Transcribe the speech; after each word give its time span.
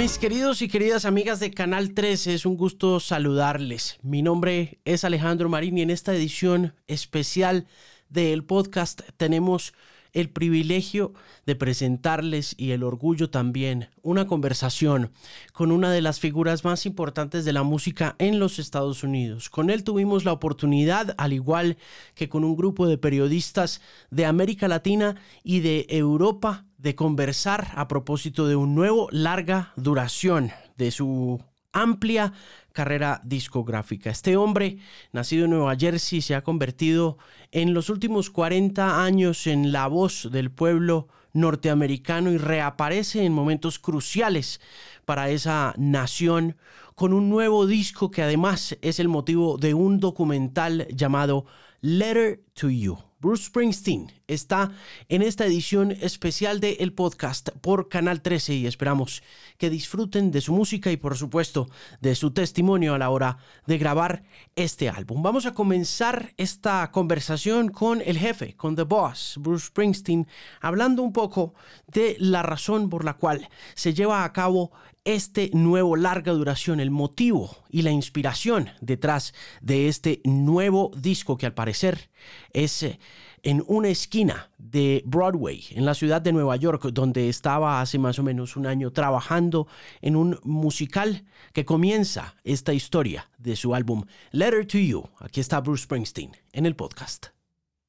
Mis 0.00 0.16
queridos 0.16 0.62
y 0.62 0.68
queridas 0.68 1.04
amigas 1.04 1.40
de 1.40 1.50
Canal 1.50 1.92
13, 1.92 2.32
es 2.32 2.46
un 2.46 2.56
gusto 2.56 3.00
saludarles. 3.00 3.98
Mi 4.00 4.22
nombre 4.22 4.80
es 4.86 5.04
Alejandro 5.04 5.50
Marín 5.50 5.76
y 5.76 5.82
en 5.82 5.90
esta 5.90 6.14
edición 6.14 6.72
especial 6.88 7.66
del 8.08 8.42
podcast 8.42 9.02
tenemos 9.18 9.74
el 10.14 10.30
privilegio 10.30 11.12
de 11.44 11.54
presentarles 11.54 12.54
y 12.56 12.70
el 12.70 12.82
orgullo 12.82 13.28
también 13.28 13.90
una 14.00 14.26
conversación 14.26 15.12
con 15.52 15.70
una 15.70 15.92
de 15.92 16.00
las 16.00 16.18
figuras 16.18 16.64
más 16.64 16.86
importantes 16.86 17.44
de 17.44 17.52
la 17.52 17.62
música 17.62 18.16
en 18.18 18.38
los 18.38 18.58
Estados 18.58 19.04
Unidos. 19.04 19.50
Con 19.50 19.68
él 19.68 19.84
tuvimos 19.84 20.24
la 20.24 20.32
oportunidad, 20.32 21.14
al 21.18 21.34
igual 21.34 21.76
que 22.14 22.30
con 22.30 22.42
un 22.42 22.56
grupo 22.56 22.86
de 22.86 22.96
periodistas 22.96 23.82
de 24.10 24.24
América 24.24 24.66
Latina 24.66 25.16
y 25.44 25.60
de 25.60 25.84
Europa, 25.90 26.64
de 26.80 26.94
conversar 26.94 27.72
a 27.74 27.88
propósito 27.88 28.46
de 28.46 28.56
un 28.56 28.74
nuevo 28.74 29.08
larga 29.10 29.72
duración 29.76 30.50
de 30.76 30.90
su 30.90 31.42
amplia 31.72 32.32
carrera 32.72 33.20
discográfica. 33.24 34.10
Este 34.10 34.36
hombre, 34.36 34.78
nacido 35.12 35.44
en 35.44 35.50
Nueva 35.50 35.76
Jersey, 35.76 36.22
se 36.22 36.34
ha 36.34 36.42
convertido 36.42 37.18
en 37.52 37.74
los 37.74 37.90
últimos 37.90 38.30
40 38.30 39.02
años 39.02 39.46
en 39.46 39.72
la 39.72 39.86
voz 39.88 40.28
del 40.32 40.50
pueblo 40.50 41.08
norteamericano 41.32 42.32
y 42.32 42.38
reaparece 42.38 43.24
en 43.24 43.32
momentos 43.32 43.78
cruciales 43.78 44.60
para 45.04 45.30
esa 45.30 45.74
nación 45.76 46.56
con 46.94 47.12
un 47.12 47.28
nuevo 47.28 47.66
disco 47.66 48.10
que 48.10 48.22
además 48.22 48.76
es 48.82 49.00
el 49.00 49.08
motivo 49.08 49.58
de 49.58 49.74
un 49.74 50.00
documental 50.00 50.88
llamado 50.90 51.46
Letter 51.82 52.42
to 52.54 52.68
You. 52.68 53.09
Bruce 53.20 53.44
Springsteen 53.44 54.10
está 54.28 54.72
en 55.10 55.20
esta 55.20 55.44
edición 55.44 55.90
especial 55.90 56.58
de 56.58 56.78
El 56.80 56.94
Podcast 56.94 57.50
por 57.60 57.90
Canal 57.90 58.22
13 58.22 58.54
y 58.54 58.66
esperamos 58.66 59.22
que 59.58 59.68
disfruten 59.68 60.30
de 60.30 60.40
su 60.40 60.54
música 60.54 60.90
y 60.90 60.96
por 60.96 61.18
supuesto 61.18 61.68
de 62.00 62.14
su 62.14 62.30
testimonio 62.30 62.94
a 62.94 62.98
la 62.98 63.10
hora 63.10 63.36
de 63.66 63.76
grabar 63.76 64.22
este 64.56 64.88
álbum. 64.88 65.22
Vamos 65.22 65.44
a 65.44 65.52
comenzar 65.52 66.32
esta 66.38 66.90
conversación 66.92 67.68
con 67.68 68.00
el 68.00 68.16
jefe, 68.16 68.56
con 68.56 68.74
The 68.74 68.84
Boss, 68.84 69.34
Bruce 69.38 69.66
Springsteen, 69.66 70.26
hablando 70.62 71.02
un 71.02 71.12
poco 71.12 71.52
de 71.88 72.16
la 72.18 72.42
razón 72.42 72.88
por 72.88 73.04
la 73.04 73.18
cual 73.18 73.50
se 73.74 73.92
lleva 73.92 74.24
a 74.24 74.32
cabo 74.32 74.72
este 75.14 75.50
nuevo 75.52 75.96
larga 75.96 76.32
duración, 76.32 76.80
el 76.80 76.90
motivo 76.90 77.64
y 77.68 77.82
la 77.82 77.90
inspiración 77.90 78.70
detrás 78.80 79.34
de 79.60 79.88
este 79.88 80.20
nuevo 80.24 80.90
disco 80.96 81.36
que 81.36 81.46
al 81.46 81.54
parecer 81.54 82.10
es 82.52 82.82
eh, 82.82 82.98
en 83.42 83.64
una 83.66 83.88
esquina 83.88 84.50
de 84.58 85.02
Broadway, 85.06 85.64
en 85.70 85.84
la 85.84 85.94
ciudad 85.94 86.20
de 86.20 86.32
Nueva 86.32 86.56
York, 86.56 86.82
donde 86.92 87.28
estaba 87.28 87.80
hace 87.80 87.98
más 87.98 88.18
o 88.18 88.22
menos 88.22 88.56
un 88.56 88.66
año 88.66 88.92
trabajando 88.92 89.66
en 90.00 90.16
un 90.16 90.38
musical 90.44 91.24
que 91.52 91.64
comienza 91.64 92.36
esta 92.44 92.72
historia 92.72 93.30
de 93.38 93.56
su 93.56 93.74
álbum 93.74 94.04
Letter 94.30 94.66
to 94.66 94.78
You. 94.78 95.08
Aquí 95.18 95.40
está 95.40 95.60
Bruce 95.60 95.84
Springsteen 95.84 96.36
en 96.52 96.66
el 96.66 96.76
podcast. 96.76 97.28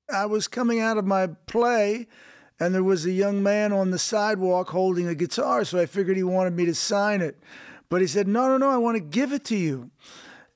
I 0.09 0.25
was 0.25 0.49
coming 0.49 0.81
out 0.81 0.97
of 0.97 1.05
my 1.05 1.27
play 1.45 2.07
and 2.61 2.75
there 2.75 2.83
was 2.83 3.07
a 3.07 3.11
young 3.11 3.41
man 3.41 3.73
on 3.73 3.89
the 3.89 3.97
sidewalk 3.97 4.69
holding 4.69 5.07
a 5.07 5.15
guitar, 5.15 5.65
so 5.65 5.79
I 5.79 5.87
figured 5.87 6.15
he 6.15 6.21
wanted 6.21 6.55
me 6.55 6.65
to 6.65 6.75
sign 6.75 7.19
it. 7.19 7.39
But 7.89 8.01
he 8.01 8.07
said, 8.07 8.27
"No, 8.27 8.47
no, 8.47 8.57
no, 8.57 8.69
I 8.69 8.77
want 8.77 8.97
to 8.97 9.01
give 9.01 9.33
it 9.33 9.43
to 9.45 9.57
you." 9.57 9.89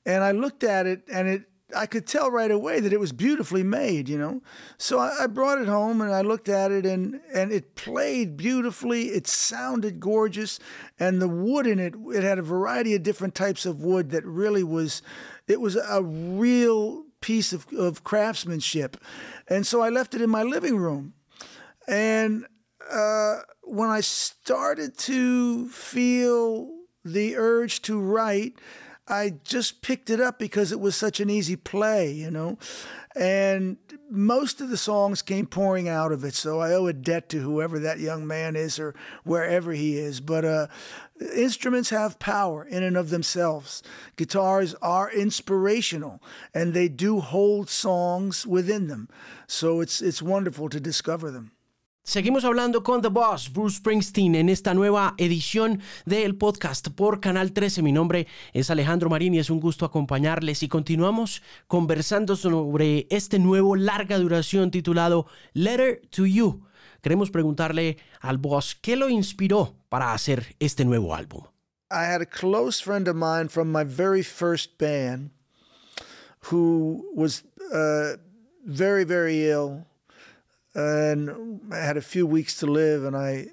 And 0.05 0.23
I 0.23 0.31
looked 0.31 0.63
at 0.63 0.85
it 0.85 1.01
and 1.11 1.27
it 1.27 1.49
I 1.75 1.87
could 1.87 2.05
tell 2.05 2.29
right 2.29 2.51
away 2.51 2.79
that 2.79 2.93
it 2.93 2.99
was 2.99 3.11
beautifully 3.11 3.63
made, 3.63 4.07
you 4.07 4.19
know. 4.19 4.43
So 4.77 4.99
I, 4.99 5.23
I, 5.23 5.27
brought 5.27 5.57
it 5.57 5.67
home 5.67 5.99
and 5.99 6.13
I 6.13 6.21
looked 6.21 6.47
at 6.47 6.71
it 6.71 6.85
and 6.85 7.19
and 7.33 7.51
it 7.51 7.73
played 7.73 8.37
beautifully. 8.37 9.05
It 9.07 9.25
sounded 9.25 9.99
gorgeous, 9.99 10.59
and 10.99 11.19
the 11.19 11.27
wood 11.27 11.65
in 11.65 11.79
it 11.79 11.95
it 12.13 12.23
had 12.23 12.37
a 12.37 12.43
variety 12.43 12.93
of 12.93 13.01
different 13.01 13.33
types 13.33 13.65
of 13.65 13.81
wood 13.81 14.11
that 14.11 14.23
really 14.25 14.63
was 14.63 15.01
it 15.47 15.59
was 15.59 15.75
a 15.75 16.03
real 16.03 17.05
piece 17.19 17.51
of, 17.51 17.65
of 17.73 18.03
craftsmanship. 18.03 18.95
And 19.47 19.65
so 19.65 19.81
I 19.81 19.89
left 19.89 20.13
it 20.13 20.21
in 20.21 20.29
my 20.29 20.43
living 20.43 20.77
room, 20.77 21.15
and 21.87 22.45
uh, 22.91 23.37
when 23.63 23.89
I 23.89 24.01
started 24.01 24.97
to 24.99 25.69
feel 25.69 26.75
the 27.05 27.37
urge 27.37 27.81
to 27.83 27.99
write. 27.99 28.57
I 29.07 29.35
just 29.43 29.83
picked 29.83 30.09
it 30.09 30.19
up 30.19 30.39
because 30.39 30.71
it 30.71 30.79
was 30.79 30.95
such 30.95 31.19
an 31.19 31.29
easy 31.29 31.55
play, 31.55 32.11
you 32.11 32.31
know. 32.31 32.57
And 33.15 33.77
most 34.09 34.59
of 34.59 34.69
the 34.69 34.77
songs 34.77 35.21
came 35.21 35.45
pouring 35.45 35.87
out 35.87 36.11
of 36.11 36.23
it. 36.23 36.33
So 36.33 36.59
I 36.59 36.73
owe 36.73 36.87
a 36.87 36.93
debt 36.93 37.29
to 37.29 37.39
whoever 37.39 37.77
that 37.79 37.99
young 37.99 38.25
man 38.25 38.55
is 38.55 38.79
or 38.79 38.95
wherever 39.23 39.71
he 39.73 39.99
is. 39.99 40.21
But 40.21 40.43
uh, 40.43 40.67
instruments 41.35 41.91
have 41.91 42.17
power 42.17 42.65
in 42.65 42.81
and 42.81 42.97
of 42.97 43.11
themselves. 43.11 43.83
Guitars 44.15 44.73
are 44.81 45.11
inspirational 45.11 46.19
and 46.51 46.73
they 46.73 46.89
do 46.89 47.19
hold 47.19 47.69
songs 47.69 48.47
within 48.47 48.87
them. 48.87 49.07
So 49.45 49.81
it's, 49.81 50.01
it's 50.01 50.21
wonderful 50.23 50.67
to 50.69 50.79
discover 50.79 51.29
them. 51.29 51.51
Seguimos 52.07 52.45
hablando 52.45 52.83
con 52.83 53.01
The 53.01 53.07
Boss, 53.07 53.51
Bruce 53.51 53.77
Springsteen, 53.77 54.35
en 54.35 54.47
esta 54.47 54.75
nueva 54.75 55.15
edición 55.17 55.81
del 56.05 56.37
podcast 56.37 56.89
por 56.89 57.19
Canal 57.19 57.51
13. 57.51 57.81
Mi 57.81 57.91
nombre 57.91 58.27
es 58.53 58.69
Alejandro 58.69 59.09
Marín 59.09 59.33
y 59.33 59.39
es 59.39 59.49
un 59.49 59.59
gusto 59.59 59.85
acompañarles 59.85 60.61
y 60.61 60.67
continuamos 60.67 61.41
conversando 61.65 62.35
sobre 62.35 63.07
este 63.09 63.39
nuevo 63.39 63.75
larga 63.75 64.19
duración 64.19 64.69
titulado 64.69 65.25
Letter 65.53 65.99
to 66.11 66.27
You. 66.27 66.67
Queremos 67.01 67.31
preguntarle 67.31 67.97
al 68.21 68.37
Boss 68.37 68.77
qué 68.79 68.95
lo 68.95 69.09
inspiró 69.09 69.75
para 69.89 70.13
hacer 70.13 70.55
este 70.59 70.85
nuevo 70.85 71.15
álbum. 71.15 71.41
I 71.89 72.05
had 72.05 72.21
a 72.21 72.27
close 72.27 72.83
friend 72.83 73.07
of 73.07 73.15
mine 73.15 73.49
from 73.49 73.71
my 73.71 73.83
very 73.83 74.21
first 74.21 74.77
band 74.77 75.31
who 76.51 77.03
was 77.15 77.43
uh, 77.73 78.17
very, 78.63 79.05
very 79.05 79.49
ill. 79.49 79.87
And 80.75 81.61
I 81.71 81.77
had 81.77 81.97
a 81.97 82.01
few 82.01 82.27
weeks 82.27 82.57
to 82.57 82.65
live, 82.65 83.03
and 83.03 83.15
I 83.15 83.47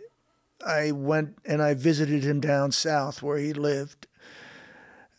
I 0.65 0.91
went 0.91 1.37
and 1.44 1.62
I 1.62 1.75
visited 1.75 2.25
him 2.25 2.41
down 2.41 2.72
south 2.72 3.22
where 3.22 3.38
he 3.38 3.53
lived, 3.53 4.06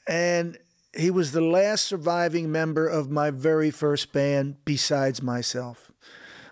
and 0.08 0.58
he 0.96 1.10
was 1.10 1.32
the 1.32 1.42
last 1.42 1.86
surviving 1.86 2.52
member 2.52 2.88
of 2.88 3.10
my 3.10 3.32
very 3.32 3.72
first 3.72 4.14
band 4.14 4.58
besides 4.66 5.24
myself. 5.24 5.92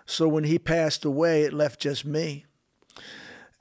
So 0.04 0.26
when 0.26 0.44
he 0.44 0.58
passed 0.58 1.04
away, 1.04 1.42
it 1.42 1.52
left 1.52 1.80
just 1.80 2.04
me. 2.04 2.46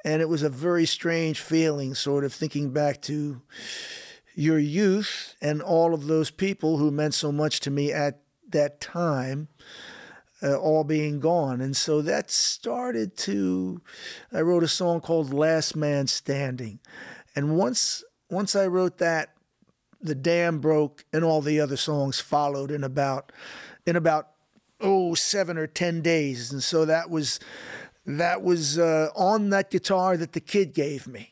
And 0.03 0.22
it 0.22 0.29
was 0.29 0.41
a 0.41 0.50
very 0.50 0.88
strange 0.88 1.40
feeling, 1.40 1.94
sort 1.94 2.23
of 2.23 2.34
thinking 2.34 2.72
back 2.72 3.02
to 3.03 3.41
your 4.34 4.58
youth 4.58 5.35
and 5.40 5.62
all 5.62 5.94
of 5.94 6.08
those 6.08 6.31
people 6.31 6.78
who 6.78 6.90
meant 6.90 7.13
so 7.13 7.31
much 7.31 7.59
to 7.59 7.69
me 7.69 7.91
at 7.91 8.22
that 8.50 8.81
time 8.81 9.50
uh, 10.44 10.56
all 10.56 10.84
being 10.84 11.19
gone. 11.19 11.62
And 11.62 11.75
so 11.75 12.02
that 12.02 12.31
started 12.31 13.16
to, 13.18 13.81
I 14.31 14.41
wrote 14.41 14.63
a 14.63 14.68
song 14.68 15.02
called 15.02 15.34
Last 15.34 15.75
Man 15.75 16.07
Standing. 16.07 16.79
And 17.35 17.57
once, 17.57 18.03
once 18.29 18.56
I 18.56 18.68
wrote 18.68 18.97
that, 18.97 19.34
the 20.02 20.16
dam 20.16 20.59
broke 20.59 21.06
and 21.13 21.24
all 21.24 21.41
the 21.41 21.59
other 21.59 21.78
songs 21.78 22.19
followed 22.19 22.72
in 22.72 22.84
about, 22.84 23.31
in 23.85 23.96
about, 23.96 24.29
oh, 24.79 25.13
seven 25.13 25.57
or 25.57 25.68
10 25.68 26.02
days. 26.02 26.52
And 26.52 26.63
so 26.63 26.85
that 26.85 27.09
was, 27.09 27.40
that 28.06 28.41
was 28.41 28.79
uh, 28.79 29.09
on 29.16 29.52
that 29.52 29.69
guitar 29.69 30.18
that 30.18 30.34
the 30.34 30.40
kid 30.40 30.73
gave 30.73 31.08
me. 31.08 31.31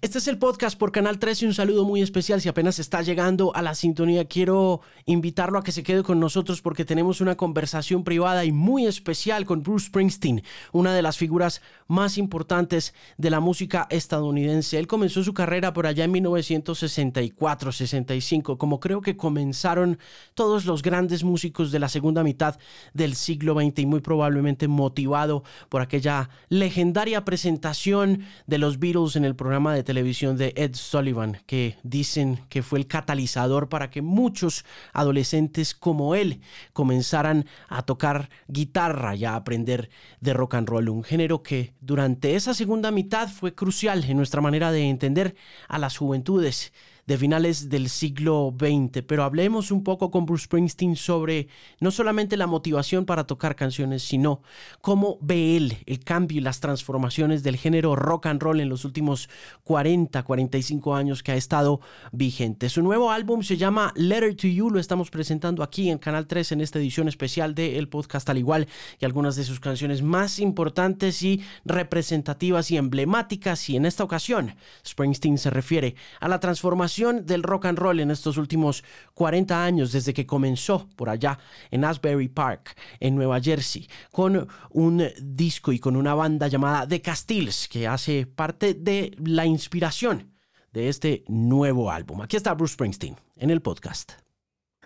Este 0.00 0.16
es 0.16 0.28
el 0.28 0.38
podcast 0.38 0.78
por 0.78 0.92
Canal 0.92 1.18
13 1.18 1.44
y 1.44 1.48
un 1.48 1.52
saludo 1.52 1.84
muy 1.84 2.00
especial 2.00 2.40
si 2.40 2.48
apenas 2.48 2.78
está 2.78 3.02
llegando 3.02 3.54
a 3.54 3.60
la 3.60 3.74
sintonía. 3.74 4.24
Quiero 4.24 4.80
invitarlo 5.04 5.58
a 5.58 5.62
que 5.62 5.72
se 5.72 5.82
quede 5.82 6.02
con 6.02 6.18
nosotros 6.18 6.62
porque 6.62 6.86
tenemos 6.86 7.20
una 7.20 7.36
conversación 7.36 8.02
privada 8.02 8.46
y 8.46 8.52
muy 8.52 8.86
especial 8.86 9.44
con 9.44 9.62
Bruce 9.62 9.88
Springsteen, 9.88 10.42
una 10.72 10.94
de 10.94 11.02
las 11.02 11.18
figuras 11.18 11.60
más 11.86 12.16
importantes 12.16 12.94
de 13.18 13.28
la 13.28 13.40
música 13.40 13.86
estadounidense. 13.90 14.78
Él 14.78 14.86
comenzó 14.86 15.22
su 15.22 15.34
carrera 15.34 15.74
por 15.74 15.86
allá 15.86 16.04
en 16.04 16.14
1964-65, 16.14 18.56
como 18.56 18.80
creo 18.80 19.02
que 19.02 19.18
comenzaron 19.18 19.98
todos 20.32 20.64
los 20.64 20.80
grandes 20.80 21.24
músicos 21.24 21.72
de 21.72 21.78
la 21.78 21.90
segunda 21.90 22.24
mitad 22.24 22.58
del 22.94 23.14
siglo 23.14 23.60
XX 23.60 23.80
y 23.80 23.86
muy 23.86 24.00
probablemente 24.00 24.66
motivado 24.66 25.44
por 25.68 25.82
aquella 25.82 26.30
legendaria 26.48 27.26
presentación 27.26 28.24
de 28.46 28.56
los 28.56 28.78
Beatles 28.78 29.16
en 29.16 29.26
el 29.26 29.36
programa 29.36 29.73
de 29.74 29.82
televisión 29.82 30.36
de 30.36 30.52
Ed 30.56 30.74
Sullivan, 30.74 31.38
que 31.46 31.76
dicen 31.82 32.40
que 32.48 32.62
fue 32.62 32.78
el 32.78 32.86
catalizador 32.86 33.68
para 33.68 33.90
que 33.90 34.02
muchos 34.02 34.64
adolescentes 34.92 35.74
como 35.74 36.14
él 36.14 36.40
comenzaran 36.72 37.46
a 37.68 37.82
tocar 37.82 38.30
guitarra 38.48 39.14
y 39.14 39.24
a 39.24 39.34
aprender 39.34 39.90
de 40.20 40.32
rock 40.32 40.54
and 40.54 40.68
roll, 40.68 40.88
un 40.88 41.04
género 41.04 41.42
que 41.42 41.74
durante 41.80 42.34
esa 42.34 42.54
segunda 42.54 42.90
mitad 42.90 43.28
fue 43.28 43.54
crucial 43.54 44.04
en 44.04 44.16
nuestra 44.16 44.40
manera 44.40 44.72
de 44.72 44.88
entender 44.88 45.34
a 45.68 45.78
las 45.78 45.96
juventudes 45.96 46.72
de 47.06 47.18
finales 47.18 47.68
del 47.68 47.88
siglo 47.88 48.54
XX, 48.58 49.02
pero 49.06 49.24
hablemos 49.24 49.70
un 49.70 49.84
poco 49.84 50.10
con 50.10 50.24
Bruce 50.24 50.44
Springsteen 50.44 50.96
sobre 50.96 51.48
no 51.80 51.90
solamente 51.90 52.36
la 52.36 52.46
motivación 52.46 53.04
para 53.04 53.24
tocar 53.24 53.56
canciones, 53.56 54.02
sino 54.02 54.40
cómo 54.80 55.18
ve 55.20 55.56
él 55.56 55.78
el 55.84 56.00
cambio 56.00 56.38
y 56.38 56.40
las 56.40 56.60
transformaciones 56.60 57.42
del 57.42 57.56
género 57.56 57.94
rock 57.94 58.26
and 58.26 58.42
roll 58.42 58.60
en 58.60 58.70
los 58.70 58.84
últimos 58.84 59.28
40, 59.64 60.22
45 60.22 60.94
años 60.94 61.22
que 61.22 61.32
ha 61.32 61.36
estado 61.36 61.80
vigente. 62.12 62.70
Su 62.70 62.82
nuevo 62.82 63.10
álbum 63.10 63.42
se 63.42 63.56
llama 63.56 63.92
Letter 63.96 64.34
to 64.34 64.48
You, 64.48 64.70
lo 64.70 64.80
estamos 64.80 65.10
presentando 65.10 65.62
aquí 65.62 65.90
en 65.90 65.98
Canal 65.98 66.26
3 66.26 66.52
en 66.52 66.60
esta 66.62 66.78
edición 66.78 67.08
especial 67.08 67.54
del 67.54 67.88
podcast, 67.88 68.30
al 68.30 68.38
igual 68.38 68.66
que 68.98 69.04
algunas 69.04 69.36
de 69.36 69.44
sus 69.44 69.60
canciones 69.60 70.02
más 70.02 70.38
importantes 70.38 71.22
y 71.22 71.42
representativas 71.66 72.70
y 72.70 72.78
emblemáticas. 72.78 73.68
Y 73.68 73.76
en 73.76 73.84
esta 73.84 74.04
ocasión, 74.04 74.54
Springsteen 74.86 75.36
se 75.36 75.50
refiere 75.50 75.96
a 76.20 76.28
la 76.28 76.40
transformación 76.40 76.93
del 76.96 77.42
rock 77.42 77.66
and 77.66 77.78
roll 77.78 78.00
en 78.00 78.10
estos 78.10 78.36
últimos 78.36 78.84
40 79.14 79.64
años, 79.64 79.92
desde 79.92 80.14
que 80.14 80.26
comenzó 80.26 80.88
por 80.96 81.08
allá 81.08 81.38
en 81.70 81.84
Asbury 81.84 82.28
Park, 82.28 82.76
en 83.00 83.16
Nueva 83.16 83.40
Jersey, 83.40 83.88
con 84.12 84.46
un 84.70 85.04
disco 85.20 85.72
y 85.72 85.78
con 85.78 85.96
una 85.96 86.14
banda 86.14 86.48
llamada 86.48 86.86
The 86.86 87.00
Castiles, 87.00 87.68
que 87.68 87.88
hace 87.88 88.26
parte 88.26 88.74
de 88.74 89.16
la 89.24 89.44
inspiración 89.44 90.32
de 90.72 90.88
este 90.88 91.24
nuevo 91.28 91.90
álbum. 91.90 92.22
Aquí 92.22 92.36
está 92.36 92.54
Bruce 92.54 92.74
Springsteen 92.74 93.16
en 93.36 93.50
el 93.50 93.60
podcast. 93.60 94.12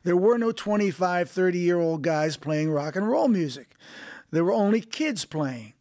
There 0.04 0.16
were 0.16 0.38
no 0.38 0.52
25, 0.52 1.28
30 1.28 1.58
year 1.58 1.78
old 1.78 2.02
guys 2.02 2.37
playing 2.37 2.70
rock 2.70 2.96
and 2.96 3.08
roll 3.08 3.28
music. 3.28 3.75
There 4.31 4.44
were 4.44 4.54
only 4.54 4.81
kids 4.81 5.26
playing. 5.26 5.75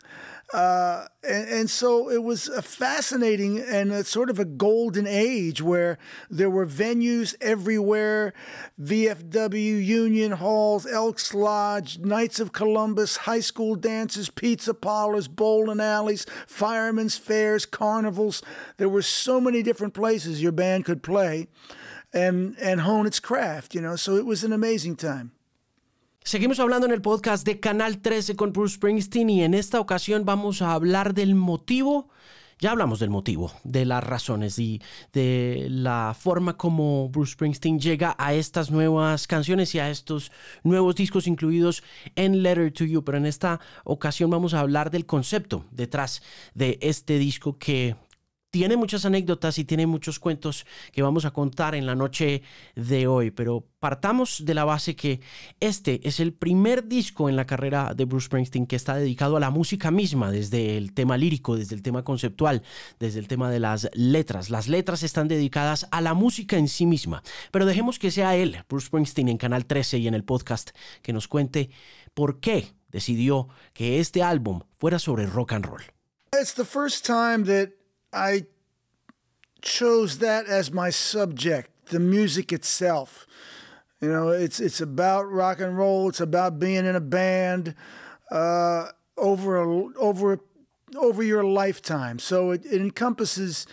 Uh, 0.53 1.05
and, 1.27 1.49
and, 1.49 1.69
so 1.69 2.09
it 2.09 2.23
was 2.23 2.47
a 2.47 2.61
fascinating 2.61 3.59
and 3.59 3.91
a 3.91 4.01
sort 4.05 4.29
of 4.29 4.39
a 4.39 4.45
golden 4.45 5.05
age 5.05 5.61
where 5.61 5.97
there 6.29 6.49
were 6.49 6.65
venues 6.65 7.35
everywhere 7.41 8.33
VFW, 8.81 9.85
Union 9.85 10.31
Halls, 10.31 10.85
Elks 10.85 11.33
Lodge, 11.33 11.99
Knights 11.99 12.39
of 12.39 12.53
Columbus, 12.53 13.17
high 13.17 13.41
school 13.41 13.75
dances, 13.75 14.29
pizza 14.29 14.73
parlors, 14.73 15.27
bowling 15.27 15.81
alleys, 15.81 16.25
firemen's 16.47 17.17
fairs, 17.17 17.65
carnivals. 17.65 18.41
There 18.77 18.88
were 18.88 19.01
so 19.01 19.41
many 19.41 19.61
different 19.61 19.94
places 19.94 20.41
your 20.41 20.53
band 20.53 20.85
could 20.85 21.03
play 21.03 21.47
and, 22.13 22.55
and 22.61 22.81
hone 22.81 23.05
its 23.05 23.19
craft, 23.19 23.75
you 23.75 23.81
know, 23.81 23.97
so 23.97 24.15
it 24.15 24.25
was 24.25 24.45
an 24.45 24.53
amazing 24.53 24.95
time. 24.95 25.33
Seguimos 26.27 26.59
hablando 26.59 26.85
en 26.85 26.91
el 26.91 27.01
podcast 27.01 27.45
de 27.45 27.62
Canal 27.62 28.00
13 28.00 28.35
con 28.35 28.51
Bruce 28.51 28.75
Springsteen 28.75 29.29
y 29.29 29.44
en 29.44 29.53
esta 29.53 29.79
ocasión 29.79 30.25
vamos 30.25 30.62
a 30.62 30.74
hablar 30.74 31.13
del 31.13 31.35
motivo. 31.35 32.09
Ya 32.59 32.71
hablamos 32.71 33.00
del 33.00 33.09
motivo, 33.09 33.53
de 33.63 33.85
las 33.85 34.03
razones 34.03 34.59
y 34.59 34.81
de 35.13 35.68
la 35.69 36.13
forma 36.19 36.57
como 36.57 37.07
Bruce 37.07 37.31
Springsteen 37.31 37.79
llega 37.79 38.13
a 38.19 38.33
estas 38.33 38.71
nuevas 38.71 39.25
canciones 39.25 39.74
y 39.74 39.79
a 39.79 39.89
estos 39.89 40.33
nuevos 40.63 40.95
discos 40.95 41.27
incluidos 41.27 41.81
en 42.18 42.44
Letter 42.44 42.73
to 42.73 42.83
You. 42.83 43.06
Pero 43.06 43.19
en 43.19 43.25
esta 43.25 43.62
ocasión 43.85 44.30
vamos 44.30 44.53
a 44.53 44.59
hablar 44.59 44.91
del 44.91 45.06
concepto 45.06 45.63
detrás 45.71 46.21
de 46.53 46.77
este 46.81 47.19
disco 47.19 47.57
que 47.57 47.95
tiene 48.57 48.75
muchas 48.75 49.06
anécdotas 49.06 49.59
y 49.59 49.65
tiene 49.65 49.86
muchos 49.86 50.19
cuentos 50.19 50.65
que 50.92 51.04
vamos 51.04 51.25
a 51.25 51.31
contar 51.31 51.75
en 51.75 51.86
la 51.86 51.94
noche 51.94 52.42
de 52.75 53.06
hoy, 53.06 53.30
pero 53.30 53.68
partamos 53.80 54.44
de 54.45 54.56
la 54.56 54.65
base 54.65 54.95
que 54.95 55.21
este 55.59 56.07
es 56.07 56.19
el 56.19 56.33
primer 56.33 56.88
disco 56.88 57.30
en 57.30 57.36
la 57.36 57.45
carrera 57.45 57.94
de 57.95 58.06
Bruce 58.06 58.25
Springsteen 58.25 58.65
que 58.65 58.75
está 58.75 58.95
dedicado 58.95 59.38
a 59.38 59.39
la 59.39 59.51
música 59.51 59.92
misma, 59.92 60.31
desde 60.31 60.75
el 60.75 60.94
tema 60.94 61.18
lírico, 61.18 61.56
desde 61.56 61.75
el 61.75 61.83
tema 61.83 62.01
conceptual, 62.01 62.63
desde 63.00 63.19
el 63.19 63.27
tema 63.27 63.51
de 63.51 63.59
las 63.59 63.89
letras. 63.94 64.50
Las 64.50 64.68
letras 64.68 65.04
están 65.04 65.27
dedicadas 65.27 65.88
a 65.92 66.01
la 66.01 66.15
música 66.15 66.57
en 66.57 66.68
sí 66.68 66.88
misma, 66.88 67.21
pero 67.51 67.68
dejemos 67.68 68.00
que 68.00 68.09
sea 68.09 68.36
él, 68.36 68.57
Bruce 68.68 68.88
Springsteen, 68.88 69.30
en 69.30 69.38
Canal 69.38 69.68
13 69.68 70.00
y 70.00 70.07
en 70.07 70.15
el 70.15 70.24
podcast, 70.24 70.71
que 71.04 71.13
nos 71.13 71.27
cuente 71.27 71.69
por 72.15 72.39
qué 72.39 72.74
decidió 72.89 73.50
que 73.74 74.00
este 74.00 74.24
álbum 74.24 74.62
fuera 74.80 74.98
sobre 74.98 75.27
rock 75.27 75.54
and 75.54 75.65
roll. 75.65 75.83
I 78.18 78.46
chose 79.62 80.19
that 80.19 80.46
as 80.48 80.72
my 80.72 80.90
subject, 80.90 81.69
the 81.88 82.00
music 82.00 82.52
itself. 82.52 83.28
You 84.02 84.12
know, 84.12 84.30
it's 84.30 84.60
it's 84.60 84.81
about 84.81 85.31
rock 85.31 85.60
and 85.60 85.78
roll. 85.78 86.10
It's 86.10 86.22
about 86.22 86.60
being 86.60 86.86
in 86.86 86.96
a 86.96 87.02
band 87.02 87.75
uh, 88.31 88.90
over 89.18 89.58
a, 89.58 89.98
over 89.98 90.40
over 90.96 91.24
your 91.24 91.44
lifetime. 91.44 92.19
So 92.19 92.52
it, 92.52 92.66
it 92.66 92.81
encompasses 92.81 93.66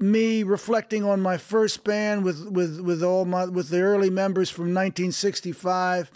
me 0.00 0.42
reflecting 0.44 1.04
on 1.04 1.20
my 1.20 1.36
first 1.36 1.82
band 1.84 2.24
with 2.24 2.46
with 2.48 2.80
with 2.80 3.02
all 3.02 3.24
my 3.24 3.46
with 3.46 3.70
the 3.70 3.80
early 3.80 4.10
members 4.10 4.50
from 4.50 4.66
1965 4.66 6.10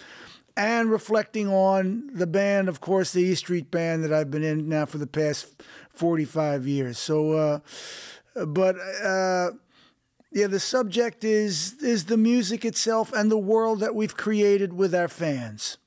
and 0.57 0.91
reflecting 0.91 1.49
on 1.49 2.11
the 2.13 2.27
band, 2.27 2.69
of 2.69 2.81
course, 2.81 3.13
the 3.13 3.23
E 3.23 3.35
Street 3.35 3.71
Band 3.71 4.05
that 4.05 4.13
I've 4.13 4.31
been 4.31 4.45
in 4.45 4.69
now 4.69 4.87
for 4.87 4.99
the 4.99 5.07
past 5.07 5.63
45 5.94 6.67
years. 6.67 6.99
So, 6.99 7.33
uh, 7.33 7.59
but 8.47 8.77
uh, 8.77 9.50
yeah, 10.33 10.47
the 10.47 10.61
subject 10.61 11.25
is 11.25 11.75
is 11.83 12.06
the 12.06 12.17
music 12.17 12.65
itself 12.65 13.12
and 13.12 13.31
the 13.31 13.39
world 13.39 13.81
that 13.81 13.94
we've 13.94 14.17
created 14.17 14.73
with 14.73 14.94
our 14.94 15.09
fans. 15.09 15.79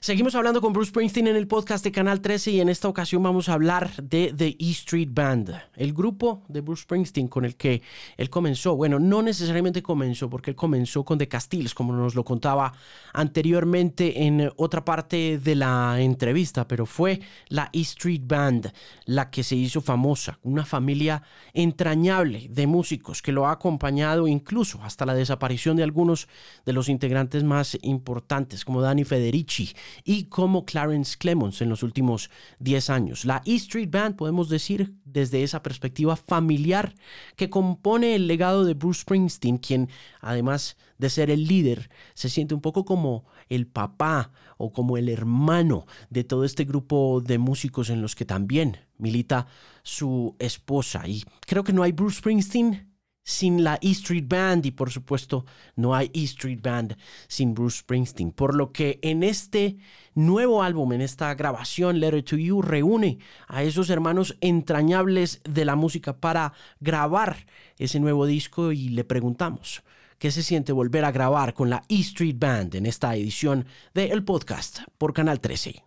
Seguimos 0.00 0.34
hablando 0.34 0.60
con 0.60 0.72
Bruce 0.72 0.90
Springsteen 0.90 1.26
en 1.26 1.36
el 1.36 1.48
podcast 1.48 1.82
de 1.82 1.90
Canal 1.90 2.20
13 2.20 2.52
y 2.52 2.60
en 2.60 2.68
esta 2.68 2.88
ocasión 2.88 3.22
vamos 3.22 3.48
a 3.48 3.54
hablar 3.54 3.90
de 4.02 4.32
The 4.36 4.56
E 4.58 4.70
Street 4.70 5.08
Band, 5.10 5.52
el 5.74 5.92
grupo 5.92 6.44
de 6.48 6.60
Bruce 6.60 6.82
Springsteen 6.82 7.28
con 7.28 7.44
el 7.44 7.56
que 7.56 7.82
él 8.16 8.30
comenzó. 8.30 8.76
Bueno, 8.76 8.98
no 8.98 9.22
necesariamente 9.22 9.82
comenzó 9.82 10.30
porque 10.30 10.50
él 10.50 10.56
comenzó 10.56 11.04
con 11.04 11.18
The 11.18 11.28
Castiles, 11.28 11.74
como 11.74 11.92
nos 11.92 12.14
lo 12.14 12.24
contaba 12.24 12.72
anteriormente 13.12 14.24
en 14.24 14.50
otra 14.56 14.84
parte 14.84 15.38
de 15.38 15.54
la 15.54 16.00
entrevista, 16.00 16.68
pero 16.68 16.86
fue 16.86 17.20
la 17.48 17.70
E 17.72 17.80
Street 17.80 18.22
Band 18.24 18.72
la 19.06 19.30
que 19.30 19.42
se 19.42 19.56
hizo 19.56 19.80
famosa, 19.80 20.38
una 20.42 20.64
familia 20.64 21.22
entrañable 21.52 22.48
de 22.50 22.66
músicos 22.66 23.22
que 23.22 23.32
lo 23.32 23.46
ha 23.46 23.52
acompañado 23.52 24.28
incluso 24.28 24.80
hasta 24.82 25.06
la 25.06 25.14
desaparición 25.14 25.76
de 25.76 25.82
algunos 25.82 26.28
de 26.64 26.72
los 26.72 26.88
integrantes 26.88 27.44
más 27.44 27.78
importantes, 27.82 28.64
como 28.64 28.80
Danny 28.80 29.04
Federici 29.04 29.65
y 30.04 30.24
como 30.24 30.64
Clarence 30.64 31.16
Clemons 31.18 31.60
en 31.62 31.68
los 31.68 31.82
últimos 31.82 32.30
10 32.58 32.90
años. 32.90 33.24
La 33.24 33.42
E 33.44 33.54
Street 33.54 33.90
Band, 33.90 34.16
podemos 34.16 34.48
decir, 34.48 34.94
desde 35.04 35.42
esa 35.42 35.62
perspectiva 35.62 36.16
familiar 36.16 36.94
que 37.36 37.50
compone 37.50 38.14
el 38.14 38.26
legado 38.26 38.64
de 38.64 38.74
Bruce 38.74 39.02
Springsteen, 39.02 39.58
quien 39.58 39.88
además 40.20 40.76
de 40.98 41.10
ser 41.10 41.30
el 41.30 41.46
líder, 41.46 41.90
se 42.14 42.28
siente 42.28 42.54
un 42.54 42.60
poco 42.60 42.84
como 42.84 43.24
el 43.48 43.66
papá 43.66 44.32
o 44.58 44.72
como 44.72 44.96
el 44.96 45.08
hermano 45.08 45.86
de 46.10 46.24
todo 46.24 46.44
este 46.44 46.64
grupo 46.64 47.22
de 47.24 47.38
músicos 47.38 47.90
en 47.90 48.02
los 48.02 48.14
que 48.14 48.24
también 48.24 48.78
milita 48.98 49.46
su 49.82 50.34
esposa. 50.38 51.06
Y 51.06 51.24
creo 51.40 51.64
que 51.64 51.72
no 51.72 51.82
hay 51.82 51.92
Bruce 51.92 52.18
Springsteen 52.18 52.95
sin 53.26 53.64
la 53.64 53.76
E 53.82 53.90
Street 53.90 54.26
Band 54.28 54.64
y 54.66 54.70
por 54.70 54.90
supuesto 54.90 55.44
no 55.74 55.96
hay 55.96 56.10
E 56.14 56.22
Street 56.22 56.60
Band 56.62 56.96
sin 57.26 57.54
Bruce 57.54 57.78
Springsteen. 57.78 58.30
Por 58.30 58.54
lo 58.54 58.70
que 58.70 59.00
en 59.02 59.24
este 59.24 59.78
nuevo 60.14 60.62
álbum, 60.62 60.92
en 60.92 61.00
esta 61.00 61.34
grabación 61.34 61.98
Letter 61.98 62.22
to 62.22 62.36
You, 62.36 62.62
reúne 62.62 63.18
a 63.48 63.64
esos 63.64 63.90
hermanos 63.90 64.36
entrañables 64.40 65.40
de 65.42 65.64
la 65.64 65.74
música 65.74 66.20
para 66.20 66.52
grabar 66.78 67.46
ese 67.78 67.98
nuevo 67.98 68.26
disco 68.26 68.70
y 68.70 68.90
le 68.90 69.02
preguntamos 69.02 69.82
qué 70.18 70.30
se 70.30 70.44
siente 70.44 70.72
volver 70.72 71.04
a 71.04 71.10
grabar 71.10 71.52
con 71.52 71.68
la 71.68 71.82
E 71.88 71.98
Street 72.00 72.36
Band 72.38 72.76
en 72.76 72.86
esta 72.86 73.16
edición 73.16 73.66
de 73.92 74.06
El 74.12 74.22
Podcast 74.22 74.82
por 74.98 75.12
Canal 75.12 75.40
13. 75.40 75.82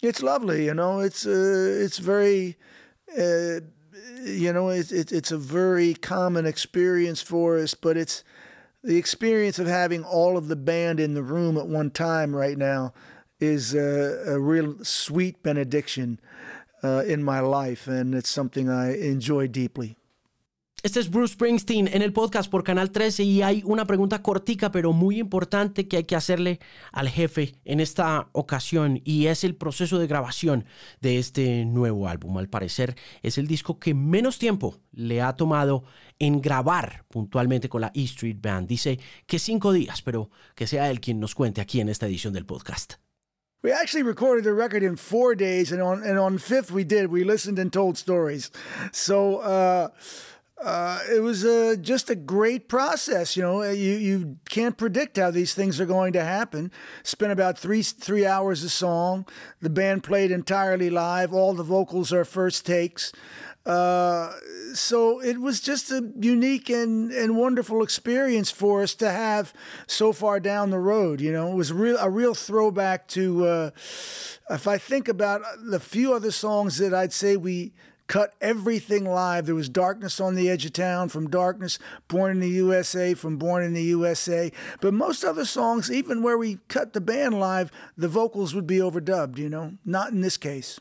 It's 0.00 0.22
lovely, 0.22 0.64
you 0.64 0.74
know, 0.74 1.02
it's, 1.02 1.26
uh, 1.26 1.82
it's 1.84 1.98
very... 1.98 2.56
Uh, 3.08 3.75
you 4.24 4.52
know, 4.52 4.68
it's 4.68 4.92
it, 4.92 5.12
it's 5.12 5.32
a 5.32 5.38
very 5.38 5.94
common 5.94 6.46
experience 6.46 7.22
for 7.22 7.58
us, 7.58 7.74
but 7.74 7.96
it's 7.96 8.24
the 8.82 8.96
experience 8.96 9.58
of 9.58 9.66
having 9.66 10.04
all 10.04 10.36
of 10.36 10.48
the 10.48 10.56
band 10.56 11.00
in 11.00 11.14
the 11.14 11.22
room 11.22 11.56
at 11.58 11.66
one 11.66 11.90
time 11.90 12.34
right 12.34 12.56
now 12.56 12.92
is 13.40 13.74
a, 13.74 14.22
a 14.26 14.40
real 14.40 14.82
sweet 14.84 15.42
benediction 15.42 16.20
uh, 16.82 17.02
in 17.06 17.22
my 17.22 17.40
life, 17.40 17.86
and 17.86 18.14
it's 18.14 18.30
something 18.30 18.68
I 18.68 18.96
enjoy 18.96 19.48
deeply. 19.48 19.96
Este 20.86 21.00
es 21.00 21.10
Bruce 21.10 21.34
Springsteen 21.34 21.88
en 21.88 22.00
el 22.00 22.12
podcast 22.12 22.48
por 22.48 22.62
Canal 22.62 22.92
13 22.92 23.24
y 23.24 23.42
hay 23.42 23.60
una 23.66 23.88
pregunta 23.88 24.22
cortica 24.22 24.70
pero 24.70 24.92
muy 24.92 25.18
importante 25.18 25.88
que 25.88 25.96
hay 25.96 26.04
que 26.04 26.14
hacerle 26.14 26.60
al 26.92 27.08
jefe 27.08 27.56
en 27.64 27.80
esta 27.80 28.28
ocasión 28.30 29.00
y 29.02 29.26
es 29.26 29.42
el 29.42 29.56
proceso 29.56 29.98
de 29.98 30.06
grabación 30.06 30.64
de 31.00 31.18
este 31.18 31.64
nuevo 31.64 32.06
álbum. 32.06 32.38
Al 32.38 32.48
parecer 32.48 32.94
es 33.24 33.36
el 33.36 33.48
disco 33.48 33.80
que 33.80 33.94
menos 33.94 34.38
tiempo 34.38 34.78
le 34.92 35.22
ha 35.22 35.32
tomado 35.32 35.82
en 36.20 36.40
grabar 36.40 37.04
puntualmente 37.08 37.68
con 37.68 37.80
la 37.80 37.90
E 37.92 38.04
Street 38.04 38.38
Band. 38.40 38.68
Dice 38.68 39.00
que 39.26 39.40
cinco 39.40 39.72
días, 39.72 40.02
pero 40.02 40.30
que 40.54 40.68
sea 40.68 40.88
él 40.88 41.00
quien 41.00 41.18
nos 41.18 41.34
cuente 41.34 41.60
aquí 41.60 41.80
en 41.80 41.88
esta 41.88 42.06
edición 42.06 42.32
del 42.32 42.46
podcast. 42.46 42.94
We 43.64 43.72
actually 43.72 44.04
recorded 44.04 44.44
the 44.44 44.52
record 44.52 44.84
in 44.84 44.96
four 44.96 45.34
days, 45.34 45.72
and 45.72 45.82
on 45.82 46.04
and 46.04 46.20
on 46.20 46.38
fifth 46.38 46.70
we 46.70 46.84
did. 46.84 47.10
We 47.10 47.24
listened 47.24 47.58
and 47.58 47.72
told 47.72 47.96
stories. 47.96 48.52
So 48.92 49.38
uh, 49.38 49.88
uh, 50.62 51.00
it 51.12 51.20
was 51.20 51.44
uh, 51.44 51.76
just 51.80 52.08
a 52.08 52.14
great 52.14 52.68
process. 52.68 53.36
You 53.36 53.42
know, 53.42 53.62
you 53.62 53.92
you 53.92 54.38
can't 54.48 54.76
predict 54.76 55.18
how 55.18 55.30
these 55.30 55.54
things 55.54 55.80
are 55.80 55.86
going 55.86 56.14
to 56.14 56.24
happen. 56.24 56.72
Spent 57.02 57.30
about 57.30 57.58
three 57.58 57.82
three 57.82 58.24
hours 58.24 58.62
a 58.62 58.70
song. 58.70 59.26
The 59.60 59.68
band 59.68 60.02
played 60.02 60.30
entirely 60.30 60.88
live. 60.88 61.32
All 61.34 61.52
the 61.52 61.62
vocals 61.62 62.12
are 62.12 62.24
first 62.24 62.64
takes. 62.64 63.12
Uh, 63.66 64.32
so 64.74 65.20
it 65.20 65.40
was 65.40 65.60
just 65.60 65.90
a 65.90 66.12
unique 66.20 66.70
and, 66.70 67.10
and 67.10 67.36
wonderful 67.36 67.82
experience 67.82 68.48
for 68.48 68.80
us 68.80 68.94
to 68.94 69.10
have 69.10 69.52
so 69.88 70.12
far 70.12 70.38
down 70.38 70.70
the 70.70 70.78
road. 70.78 71.20
You 71.20 71.32
know, 71.32 71.50
it 71.50 71.54
was 71.56 71.72
real 71.72 71.98
a 71.98 72.08
real 72.08 72.34
throwback 72.34 73.08
to. 73.08 73.44
Uh, 73.44 73.70
if 74.48 74.66
I 74.66 74.78
think 74.78 75.08
about 75.08 75.42
the 75.62 75.80
few 75.80 76.14
other 76.14 76.30
songs 76.30 76.78
that 76.78 76.94
I'd 76.94 77.12
say 77.12 77.36
we 77.36 77.72
cut 78.06 78.34
everything 78.40 79.04
live. 79.04 79.46
There 79.46 79.54
was 79.54 79.68
Darkness 79.68 80.20
on 80.20 80.34
the 80.34 80.48
Edge 80.48 80.64
of 80.64 80.72
Town 80.72 81.08
from 81.08 81.30
Darkness, 81.30 81.78
Born 82.08 82.32
in 82.32 82.40
the 82.40 82.48
USA 82.48 83.14
from 83.14 83.36
Born 83.36 83.62
in 83.62 83.74
the 83.74 83.82
USA. 83.82 84.52
But 84.80 84.94
most 84.94 85.24
other 85.24 85.44
songs, 85.44 85.90
even 85.90 86.22
where 86.22 86.38
we 86.38 86.58
cut 86.68 86.92
the 86.92 87.00
band 87.00 87.38
live, 87.38 87.70
the 87.96 88.08
vocals 88.08 88.54
would 88.54 88.66
be 88.66 88.78
overdubbed, 88.78 89.38
you 89.38 89.48
know? 89.48 89.74
Not 89.84 90.12
in 90.12 90.20
this 90.20 90.36
case. 90.36 90.78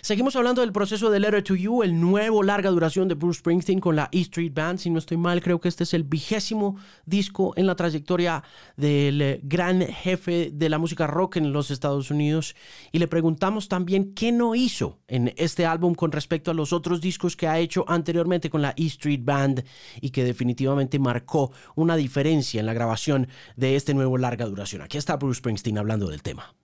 Seguimos 0.00 0.36
hablando 0.36 0.60
del 0.60 0.72
proceso 0.72 1.10
de 1.10 1.20
Letter 1.20 1.42
to 1.42 1.54
You, 1.54 1.82
el 1.82 2.00
nuevo 2.00 2.42
larga 2.42 2.70
duración 2.70 3.08
de 3.08 3.14
Bruce 3.14 3.40
Springsteen 3.40 3.80
con 3.80 3.96
la 3.96 4.08
E 4.12 4.20
Street 4.20 4.52
Band. 4.54 4.78
Si 4.78 4.90
no 4.90 4.98
estoy 4.98 5.16
mal, 5.16 5.42
creo 5.42 5.60
que 5.60 5.68
este 5.68 5.84
es 5.84 5.94
el 5.94 6.04
vigésimo 6.04 6.76
disco 7.04 7.52
en 7.56 7.66
la 7.66 7.76
trayectoria 7.76 8.42
del 8.76 9.40
gran 9.42 9.82
jefe 9.82 10.50
de 10.52 10.68
la 10.68 10.78
música 10.78 11.06
rock 11.06 11.36
en 11.36 11.52
los 11.52 11.70
Estados 11.70 12.10
Unidos. 12.10 12.54
Y 12.92 12.98
le 12.98 13.08
preguntamos 13.08 13.68
también 13.68 14.14
qué 14.14 14.32
no 14.32 14.54
hizo 14.54 15.00
en 15.08 15.32
este 15.36 15.66
álbum 15.66 15.94
con 15.94 16.12
respecto 16.12 16.50
a 16.50 16.54
los 16.54 16.72
otros 16.72 17.00
discos 17.00 17.36
que 17.36 17.48
ha 17.48 17.58
hecho 17.58 17.84
anteriormente 17.88 18.50
con 18.50 18.62
la 18.62 18.74
E 18.76 18.86
Street 18.86 19.22
Band 19.22 19.64
y 20.00 20.10
que 20.10 20.24
definitivamente 20.24 20.98
marcó 20.98 21.52
una 21.74 21.96
diferencia 21.96 22.60
en 22.60 22.66
la 22.66 22.74
grabación 22.74 23.28
de 23.56 23.76
este 23.76 23.94
nuevo 23.94 24.18
larga 24.18 24.46
duración. 24.46 24.82
Aquí 24.82 24.98
está 24.98 25.16
Bruce 25.16 25.38
Springsteen 25.38 25.78
hablando 25.78 26.08
del 26.08 26.22
tema. 26.22 26.54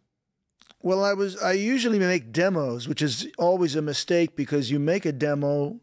Well, 0.82 1.04
I 1.04 1.12
was 1.14 1.37
I 1.38 1.52
usually 1.52 1.99
make 1.99 2.32
demos, 2.32 2.88
which 2.88 3.02
is 3.02 3.28
always 3.37 3.75
a 3.75 3.82
mistake 3.82 4.37
because 4.37 4.70
you 4.70 4.78
make 4.78 5.04
a 5.04 5.12
demo 5.12 5.80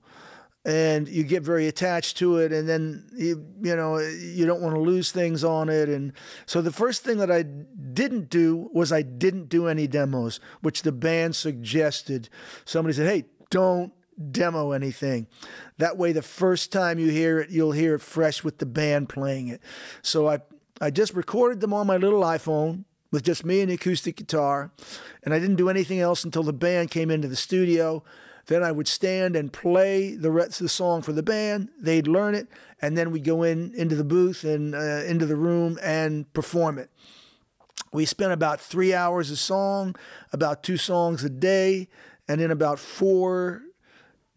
and 0.66 1.08
you 1.08 1.24
get 1.24 1.44
very 1.44 1.68
attached 1.68 2.18
to 2.18 2.38
it 2.38 2.52
and 2.52 2.68
then 2.68 3.08
you 3.16 3.46
you 3.62 3.76
know 3.76 4.00
you 4.00 4.46
don't 4.48 4.62
want 4.62 4.74
to 4.74 4.82
lose 4.82 5.12
things 5.12 5.44
on 5.44 5.70
it 5.70 5.88
and 5.88 6.12
so 6.48 6.60
the 6.60 6.72
first 6.72 7.04
thing 7.04 7.20
that 7.20 7.30
I 7.30 7.44
didn't 7.44 8.32
do 8.32 8.70
was 8.74 8.92
I 8.92 9.04
didn't 9.04 9.48
do 9.48 9.68
any 9.68 9.86
demos, 9.86 10.40
which 10.62 10.82
the 10.82 10.92
band 10.92 11.36
suggested. 11.36 12.30
Somebody 12.66 12.96
said, 12.96 13.08
"Hey, 13.08 13.26
don't 13.52 13.94
demo 14.32 14.72
anything. 14.72 15.28
That 15.78 15.98
way 15.98 16.14
the 16.14 16.22
first 16.24 16.72
time 16.72 16.98
you 16.98 17.12
hear 17.12 17.40
it, 17.40 17.52
you'll 17.52 17.74
hear 17.74 17.96
it 17.96 18.02
fresh 18.02 18.44
with 18.44 18.58
the 18.58 18.66
band 18.66 19.10
playing 19.10 19.50
it." 19.50 19.62
So 20.02 20.28
I 20.28 20.40
I 20.82 20.90
just 20.90 21.14
recorded 21.14 21.60
them 21.62 21.74
on 21.74 21.86
my 21.86 21.98
little 21.98 22.22
iPhone 22.22 22.86
with 23.12 23.24
just 23.24 23.46
me 23.46 23.62
and 23.62 23.70
the 23.70 23.76
acoustic 23.76 24.16
guitar. 24.16 24.72
And 25.24 25.34
I 25.34 25.40
didn't 25.40 25.56
do 25.56 25.70
anything 25.70 26.00
else 26.00 26.24
until 26.24 26.44
the 26.44 26.54
band 26.54 26.92
came 26.92 27.10
into 27.10 27.28
the 27.28 27.36
studio. 27.36 28.04
Then 28.48 28.64
I 28.64 28.72
would 28.72 28.88
stand 28.88 29.36
and 29.36 29.52
play 29.52 30.16
the 30.16 30.32
rest 30.32 30.62
of 30.62 30.66
the 30.66 30.70
song 30.70 31.02
for 31.02 31.14
the 31.14 31.24
band. 31.24 31.70
They'd 31.80 32.08
learn 32.08 32.36
it, 32.36 32.48
and 32.82 32.96
then 32.96 33.12
we'd 33.12 33.24
go 33.24 33.42
in 33.42 33.74
into 33.76 33.96
the 33.96 34.04
booth 34.04 34.44
and 34.44 34.76
uh, 34.76 35.04
into 35.06 35.26
the 35.26 35.36
room 35.36 35.80
and 35.82 36.32
perform 36.34 36.78
it. 36.78 36.92
We 37.92 38.06
spent 38.06 38.34
about 38.34 38.60
three 38.60 38.94
hours 38.94 39.32
a 39.32 39.38
song, 39.38 39.96
about 40.32 40.62
two 40.62 40.78
songs 40.78 41.24
a 41.24 41.30
day, 41.30 41.88
and 42.28 42.42
in 42.42 42.52
about 42.52 42.78
four 42.78 43.62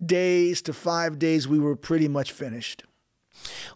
days 0.04 0.62
to 0.62 0.72
five 0.72 1.18
days, 1.18 1.48
we 1.48 1.58
were 1.58 1.76
pretty 1.76 2.08
much 2.08 2.32
finished. 2.32 2.84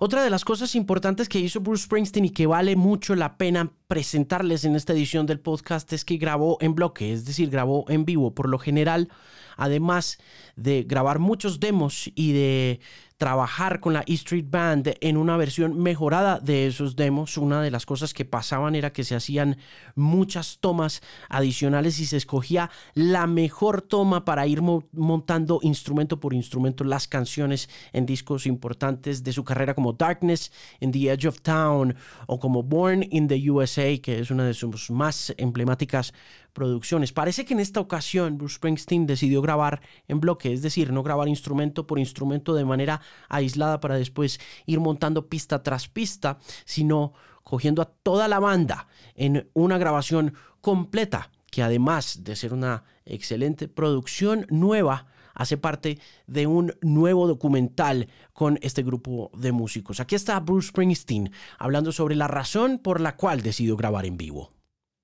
Otra 0.01 0.23
de 0.23 0.31
las 0.31 0.45
cosas 0.45 0.75
importantes 0.75 1.29
que 1.29 1.41
hizo 1.41 1.61
Bruce 1.61 1.83
Springsteen 1.83 2.25
y 2.25 2.31
que 2.31 2.47
vale 2.47 2.77
mucho 2.77 3.15
la 3.15 3.37
pena 3.37 3.71
presentarles 3.93 4.65
en 4.65 4.75
esta 4.75 4.95
edición 4.95 5.27
del 5.27 5.39
podcast 5.39 5.93
es 5.93 6.07
que 6.07 6.17
grabó 6.17 6.57
en 6.63 6.75
bloque, 6.75 7.13
es 7.13 7.27
decir, 7.27 7.51
grabó 7.51 7.85
en 7.89 8.07
vivo. 8.07 8.35
Por 8.35 8.49
lo 8.49 8.59
general, 8.59 9.11
además 9.59 10.17
de 10.57 10.85
grabar 10.85 11.19
muchos 11.19 11.61
demos 11.61 12.11
y 12.15 12.33
de 12.33 12.81
trabajar 13.23 13.79
con 13.79 13.93
la 13.93 14.03
E 14.09 14.15
Street 14.15 14.47
Band 14.49 14.97
en 15.01 15.17
una 15.17 15.37
versión 15.37 15.81
mejorada 15.81 16.41
de 16.41 16.67
esos 16.67 16.97
demos. 16.97 17.37
Una 17.37 17.63
de 17.63 17.71
las 17.71 17.87
cosas 17.87 18.15
que 18.15 18.25
pasaban 18.25 18.75
era 18.75 18.93
que 18.93 19.05
se 19.05 19.15
hacían 19.15 19.59
muchas 19.95 20.59
tomas 20.59 21.03
adicionales 21.29 22.01
y 22.01 22.07
se 22.07 22.17
escogía 22.17 22.69
la 22.95 23.29
mejor 23.29 23.81
toma 23.81 24.25
para 24.25 24.49
ir 24.49 24.61
montando 24.61 25.61
instrumento 25.63 26.19
por 26.19 26.35
instrumento 26.35 26.83
las 26.83 27.07
canciones 27.07 27.71
en 27.93 28.07
discos 28.07 28.45
importantes 28.45 29.23
de 29.23 29.33
su 29.33 29.45
carrera 29.45 29.75
como 29.75 29.93
Darkness, 29.93 30.51
In 30.81 30.91
the 30.91 31.13
Edge 31.13 31.29
of 31.29 31.43
Town 31.43 31.95
o 32.27 32.41
como 32.41 32.65
Born 32.65 33.07
in 33.09 33.29
the 33.29 33.51
USA, 33.53 33.82
que 34.03 34.19
es 34.19 34.31
una 34.31 34.45
de 34.45 34.55
sus 34.55 34.91
más 34.91 35.35
emblemáticas 35.37 36.15
producciones. 36.53 37.13
Parece 37.13 37.45
que 37.45 37.55
en 37.55 37.61
esta 37.61 37.81
ocasión 37.81 38.39
Bruce 38.39 38.57
Springsteen 38.57 39.07
decidió 39.07 39.43
grabar 39.43 39.81
en 40.09 40.21
bloque, 40.21 40.53
es 40.53 40.63
decir, 40.63 40.93
no 40.93 41.03
grabar 41.03 41.29
instrumento 41.29 41.87
por 41.87 41.99
instrumento 41.99 42.55
de 42.55 42.65
manera 42.65 43.01
aislada 43.29 43.81
para 43.81 43.97
después 43.97 44.41
ir 44.67 44.81
montando 44.81 45.29
pista 45.29 45.63
tras 45.63 45.89
pista, 45.89 46.39
sino 46.65 47.13
cogiendo 47.43 47.83
a 47.83 47.87
toda 47.87 48.29
la 48.29 48.39
banda 48.39 48.87
en 49.15 49.51
una 49.53 49.79
grabación 49.79 50.35
completa, 50.61 51.31
que 51.51 51.63
además 51.63 52.25
de 52.25 52.37
ser 52.37 52.53
una 52.53 52.85
excelente 53.05 53.69
producción 53.69 54.47
nueva, 54.49 55.07
hace 55.35 55.57
parte 55.57 55.99
de 56.27 56.47
un 56.47 56.75
nuevo 56.83 57.27
documental 57.27 58.09
con 58.33 58.59
este 58.63 58.83
grupo 58.83 59.31
de 59.37 59.53
músicos. 59.53 60.01
Aquí 60.01 60.15
está 60.15 60.39
Bruce 60.41 60.69
Springsteen 60.69 61.31
hablando 61.59 61.93
sobre 61.93 62.15
la 62.15 62.29
razón 62.29 62.79
por 62.79 63.01
la 63.01 63.17
cual 63.17 63.43
decidió 63.43 63.77
grabar 63.77 64.07
en 64.07 64.17
vivo. 64.17 64.51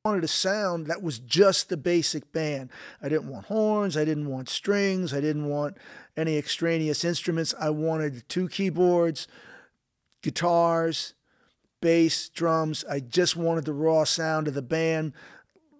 wanted 0.04 0.24
a 0.24 0.28
sound 0.28 0.86
that 0.86 1.02
was 1.02 1.18
just 1.18 1.68
the 1.68 1.76
basic 1.76 2.32
band. 2.32 2.70
I 3.02 3.10
didn't 3.10 3.28
want 3.28 3.46
horns, 3.46 3.94
I 3.94 4.06
didn't 4.06 4.30
want 4.30 4.48
strings, 4.48 5.12
I 5.12 5.20
didn't 5.20 5.46
want 5.46 5.76
any 6.16 6.38
extraneous 6.38 7.04
instruments. 7.04 7.54
I 7.60 7.68
wanted 7.70 8.26
two 8.26 8.48
keyboards, 8.48 9.28
guitars, 10.22 11.12
bass, 11.82 12.30
drums. 12.30 12.86
I 12.90 13.00
just 13.00 13.36
wanted 13.36 13.66
the 13.66 13.74
raw 13.74 14.04
sound 14.04 14.48
of 14.48 14.54
the 14.54 14.62
band 14.62 15.12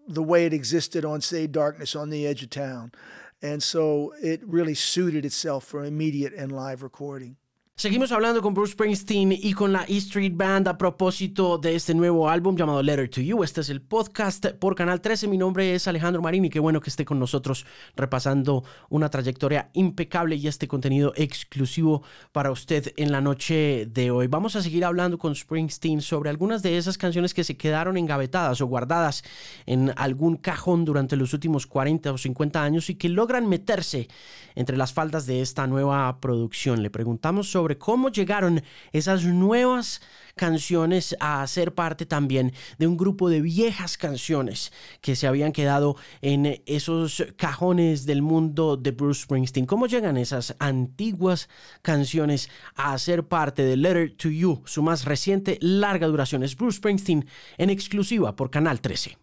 the 0.07 0.23
way 0.23 0.47
it 0.47 0.53
existed 0.53 1.05
on, 1.05 1.21
say, 1.21 1.47
Darkness 1.47 1.97
on 1.97 2.11
the 2.11 2.27
Edge 2.27 2.43
of 2.43 2.51
Town. 2.51 2.93
And 3.41 3.63
so 3.63 4.15
it 4.21 4.41
really 4.45 4.75
suited 4.75 5.25
itself 5.25 5.65
for 5.65 5.85
immediate 5.85 6.33
and 6.35 6.51
live 6.51 6.83
recording. 6.83 7.37
Seguimos 7.79 8.11
hablando 8.11 8.43
con 8.43 8.55
Bruce 8.55 8.73
Springsteen 8.73 9.31
y 9.31 9.53
con 9.53 9.73
la 9.73 9.85
E 9.85 9.99
Street 9.99 10.33
Band 10.35 10.67
a 10.67 10.77
propósito 10.77 11.59
de 11.59 11.77
este 11.77 11.95
nuevo 11.95 12.29
álbum 12.29 12.57
llamado 12.57 12.83
Letter 12.83 13.09
to 13.09 13.21
You. 13.21 13.45
Este 13.45 13.61
es 13.61 13.71
el 13.71 13.81
podcast 13.81 14.47
por 14.59 14.75
Canal 14.75 15.01
13. 15.01 15.29
Mi 15.29 15.39
nombre 15.39 15.77
es 15.77 15.87
Alejandro 15.87 16.21
Marín 16.21 16.45
y 16.45 16.51
qué 16.51 16.59
bueno 16.59 16.81
que 16.81 16.91
esté 16.91 17.05
con 17.05 17.21
nosotros 17.21 17.65
repasando 17.95 18.65
una 18.89 19.09
trayectoria 19.11 19.71
impecable 19.75 20.35
y 20.35 20.49
este 20.49 20.67
contenido 20.67 21.13
exclusivo 21.15 22.03
para 22.33 22.51
usted 22.51 22.93
en 22.97 23.13
la 23.13 23.21
noche 23.21 23.87
de 23.87 24.11
hoy. 24.11 24.27
Vamos 24.27 24.57
a 24.57 24.63
seguir 24.63 24.85
hablando 24.85 25.17
con 25.17 25.37
Springsteen 25.37 26.01
sobre 26.01 26.31
algunas 26.31 26.65
de 26.65 26.79
esas 26.79 26.99
canciones 26.99 27.33
que 27.33 27.45
se 27.45 27.57
quedaron 27.57 27.97
engavetadas 27.97 28.61
o 28.61 28.67
guardadas 28.67 29.23
en 29.67 29.93
algún 29.95 30.37
cajón 30.37 30.85
durante 30.85 31.15
los 31.15 31.33
últimos 31.33 31.69
40 31.69 32.11
o 32.11 32.19
50 32.19 32.61
años 32.61 32.91
y 32.91 32.97
que 32.97 33.09
logran 33.09 33.49
meterse 33.49 34.09
entre 34.57 34.77
las 34.77 34.93
faldas 34.93 35.27
de 35.27 35.43
esta 35.43 35.69
nueva 35.69 36.21
producción. 36.21 36.83
Le 36.83 36.91
preguntamos 36.91 37.49
sobre 37.49 37.68
cómo 37.77 38.09
llegaron 38.09 38.63
esas 38.93 39.25
nuevas 39.25 40.01
canciones 40.37 41.15
a 41.21 41.47
ser 41.47 41.75
parte 41.75 42.07
también 42.07 42.53
de 42.79 42.87
un 42.87 42.97
grupo 42.97 43.29
de 43.29 43.43
viejas 43.43 43.99
canciones 43.99 44.73
que 45.03 45.17
se 45.17 45.27
habían 45.27 45.53
quedado 45.53 45.97
en 46.23 46.63
esos 46.65 47.27
cajones 47.37 48.07
del 48.07 48.23
mundo 48.23 48.77
de 48.79 48.93
Bruce 48.93 49.25
Springsteen. 49.25 49.67
¿Cómo 49.67 49.87
llegan 49.87 50.17
esas 50.17 50.57
antiguas 50.59 51.51
canciones 51.83 52.49
a 52.77 52.97
ser 52.97 53.25
parte 53.25 53.63
de 53.65 53.77
Letter 53.77 54.17
to 54.17 54.31
You, 54.31 54.63
su 54.65 54.83
más 54.83 55.05
reciente 55.05 55.59
larga 55.61 56.07
duración? 56.07 56.43
Es 56.43 56.57
Bruce 56.57 56.79
Springsteen 56.79 57.27
en 57.59 57.71
exclusiva 57.71 58.35
por 58.35 58.51
Canal 58.51 58.81
13. 58.81 59.19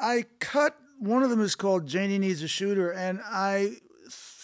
I 0.00 0.24
cut 0.38 0.74
one 1.00 1.24
of 1.24 1.30
them 1.30 1.44
Janie 1.86 2.18
Needs 2.18 2.42
a 2.42 2.46
Shooter 2.46 2.92
and 2.92 3.20
I 3.24 3.80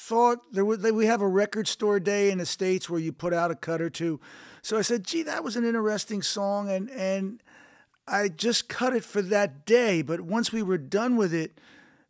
thought 0.05 0.53
there 0.53 0.65
was, 0.65 0.79
we 0.81 1.07
have 1.07 1.23
a 1.23 1.29
record 1.29 1.67
store 1.67 1.99
day 1.99 2.31
in 2.31 2.39
the 2.39 2.47
states 2.47 2.91
where 2.91 3.01
you 3.01 3.13
put 3.13 3.33
out 3.33 3.51
a 3.51 3.55
cut 3.55 3.81
or 3.81 3.89
two. 3.91 4.21
So 4.63 4.77
I 4.77 4.83
said, 4.83 5.05
"Gee, 5.05 5.23
that 5.23 5.43
was 5.43 5.57
an 5.57 5.65
interesting 5.65 6.23
song," 6.23 6.71
and 6.71 6.91
and 6.91 7.43
I 8.07 8.29
just 8.29 8.69
cut 8.69 8.95
it 8.95 9.05
for 9.05 9.23
that 9.23 9.65
day. 9.65 10.03
But 10.03 10.21
once 10.21 10.53
we 10.53 10.63
were 10.63 10.79
done 10.79 11.17
with 11.17 11.33
it, 11.33 11.59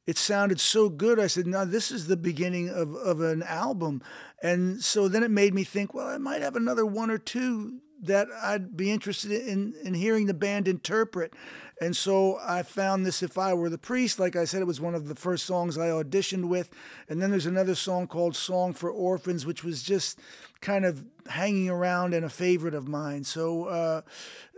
it 0.07 0.19
sounded 0.19 0.59
so 0.59 0.89
good. 0.89 1.21
I 1.21 1.29
said, 1.29 1.47
"No, 1.47 1.65
this 1.65 1.93
is 1.93 2.09
the 2.09 2.17
beginning 2.17 2.69
of 2.69 2.95
of 2.97 3.21
an 3.21 3.43
album." 3.45 4.03
And 4.43 4.83
so 4.83 5.09
then 5.09 5.23
it 5.23 5.31
made 5.31 5.55
me 5.55 5.65
think, 5.65 5.95
well, 5.95 6.09
I 6.09 6.19
might 6.19 6.43
have 6.43 6.55
another 6.55 6.85
one 6.85 7.11
or 7.11 7.17
two 7.17 7.81
that 8.03 8.29
I'd 8.43 8.77
be 8.77 8.91
interested 8.91 9.31
in 9.31 9.75
in 9.83 9.95
hearing 9.95 10.27
the 10.27 10.35
band 10.35 10.69
interpret. 10.69 11.35
And 11.81 11.97
so 11.97 12.39
I 12.41 12.63
found 12.63 13.05
this 13.05 13.23
If 13.23 13.37
I 13.37 13.53
Were 13.53 13.69
the 13.69 13.79
Priest. 13.79 14.21
Like 14.21 14.37
I 14.37 14.45
said, 14.45 14.63
it 14.63 14.67
was 14.67 14.81
one 14.81 14.95
of 14.95 15.09
the 15.09 15.15
first 15.15 15.45
songs 15.45 15.77
I 15.77 15.89
auditioned 15.89 16.49
with. 16.49 16.71
And 17.09 17.21
then 17.21 17.31
there's 17.31 17.47
another 17.47 17.75
song 17.75 18.07
called 18.07 18.37
Song 18.37 18.73
for 18.73 18.91
Orphans, 18.91 19.45
which 19.45 19.65
was 19.65 19.83
just 19.83 20.21
kind 20.61 20.85
of 20.85 21.05
hanging 21.29 21.69
around 21.69 22.15
and 22.15 22.25
a 22.25 22.29
favorite 22.29 22.75
of 22.75 22.87
mine. 22.87 23.25
So 23.25 23.65
uh, 23.65 24.01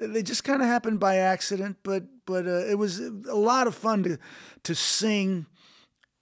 they 0.00 0.22
just 0.22 0.44
kind 0.44 0.60
of 0.60 0.68
happened 0.68 1.00
by 1.00 1.16
accident, 1.16 1.78
but 1.82 2.04
but 2.26 2.46
uh, 2.46 2.66
it 2.66 2.78
was 2.78 3.00
a 3.00 3.34
lot 3.34 3.66
of 3.66 3.74
fun 3.74 4.02
to 4.02 4.18
to 4.64 4.74
sing 4.74 5.46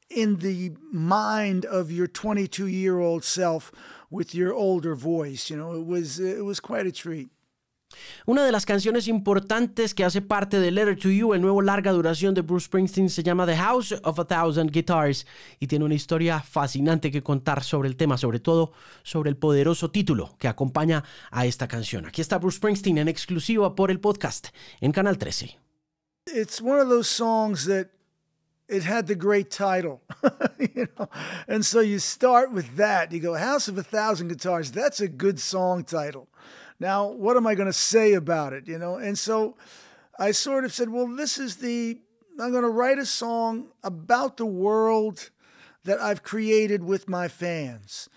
in 0.08 0.36
the 0.36 0.72
mind 0.92 1.64
of 1.64 1.90
your 1.90 2.06
22 2.06 2.66
year 2.66 2.98
old 2.98 3.24
self 3.24 3.72
with 4.14 4.34
your 4.34 4.52
older 4.52 4.94
voice. 4.94 5.50
You 5.50 5.56
know, 5.56 5.74
it 5.74 5.86
was 5.86 6.18
it 6.18 6.44
was 6.44 6.60
quite 6.60 6.86
a 6.86 6.92
treat. 6.92 7.28
Una 8.26 8.44
de 8.44 8.50
las 8.50 8.66
canciones 8.66 9.06
importantes 9.06 9.94
que 9.94 10.04
hace 10.04 10.20
parte 10.20 10.58
de 10.58 10.72
Letter 10.72 10.98
to 10.98 11.10
You, 11.10 11.34
el 11.34 11.40
nuevo 11.40 11.62
larga 11.62 11.92
duración 11.92 12.34
de 12.34 12.42
Bruce 12.42 12.66
Springsteen, 12.66 13.08
se 13.08 13.22
llama 13.22 13.46
The 13.46 13.56
House 13.56 13.94
of 14.02 14.18
a 14.18 14.24
Thousand 14.24 14.72
Guitars 14.72 15.26
y 15.60 15.68
tiene 15.68 15.84
una 15.84 15.94
historia 15.94 16.40
fascinante 16.40 17.12
que 17.12 17.22
contar 17.22 17.62
sobre 17.62 17.88
el 17.88 17.96
tema, 17.96 18.18
sobre 18.18 18.40
todo 18.40 18.72
sobre 19.04 19.30
el 19.30 19.36
poderoso 19.36 19.90
título 19.90 20.34
que 20.38 20.48
acompaña 20.48 21.04
a 21.30 21.46
esta 21.46 21.68
canción. 21.68 22.06
Aquí 22.06 22.20
está 22.20 22.38
Bruce 22.38 22.56
Springsteen 22.56 22.98
en 22.98 23.08
exclusiva 23.08 23.76
por 23.76 23.90
el 23.90 24.00
podcast 24.00 24.48
en 24.80 24.90
Canal 24.90 25.16
13. 25.16 25.58
It's 26.34 26.60
one 26.60 26.80
of 26.80 26.88
those 26.88 27.08
songs 27.08 27.66
that 27.66 27.88
it 28.68 28.82
had 28.82 29.06
the 29.06 29.14
great 29.14 29.50
title, 29.50 30.02
you 30.58 30.88
know, 30.98 31.08
and 31.46 31.64
so 31.64 31.80
you 31.80 31.98
start 31.98 32.52
with 32.52 32.76
that. 32.76 33.12
You 33.12 33.20
go, 33.20 33.34
House 33.34 33.68
of 33.68 33.76
a 33.76 33.82
Thousand 33.82 34.28
Guitars. 34.28 34.72
That's 34.72 35.00
a 35.00 35.08
good 35.08 35.38
song 35.38 35.84
title. 35.84 36.28
Now, 36.80 37.08
what 37.08 37.36
am 37.36 37.46
I 37.46 37.54
going 37.54 37.66
to 37.66 37.72
say 37.72 38.14
about 38.14 38.52
it? 38.52 38.66
You 38.66 38.78
know, 38.78 38.96
and 38.96 39.18
so 39.18 39.56
I 40.18 40.30
sort 40.30 40.64
of 40.64 40.72
said, 40.72 40.88
well, 40.88 41.06
this 41.06 41.38
is 41.38 41.56
the, 41.56 42.00
I'm 42.40 42.52
going 42.52 42.62
to 42.62 42.70
write 42.70 42.98
a 42.98 43.06
song 43.06 43.68
about 43.82 44.36
the 44.36 44.46
world 44.46 45.30
that 45.84 46.00
I've 46.00 46.22
created 46.22 46.82
with 46.82 47.08
my 47.08 47.28
fans 47.28 48.08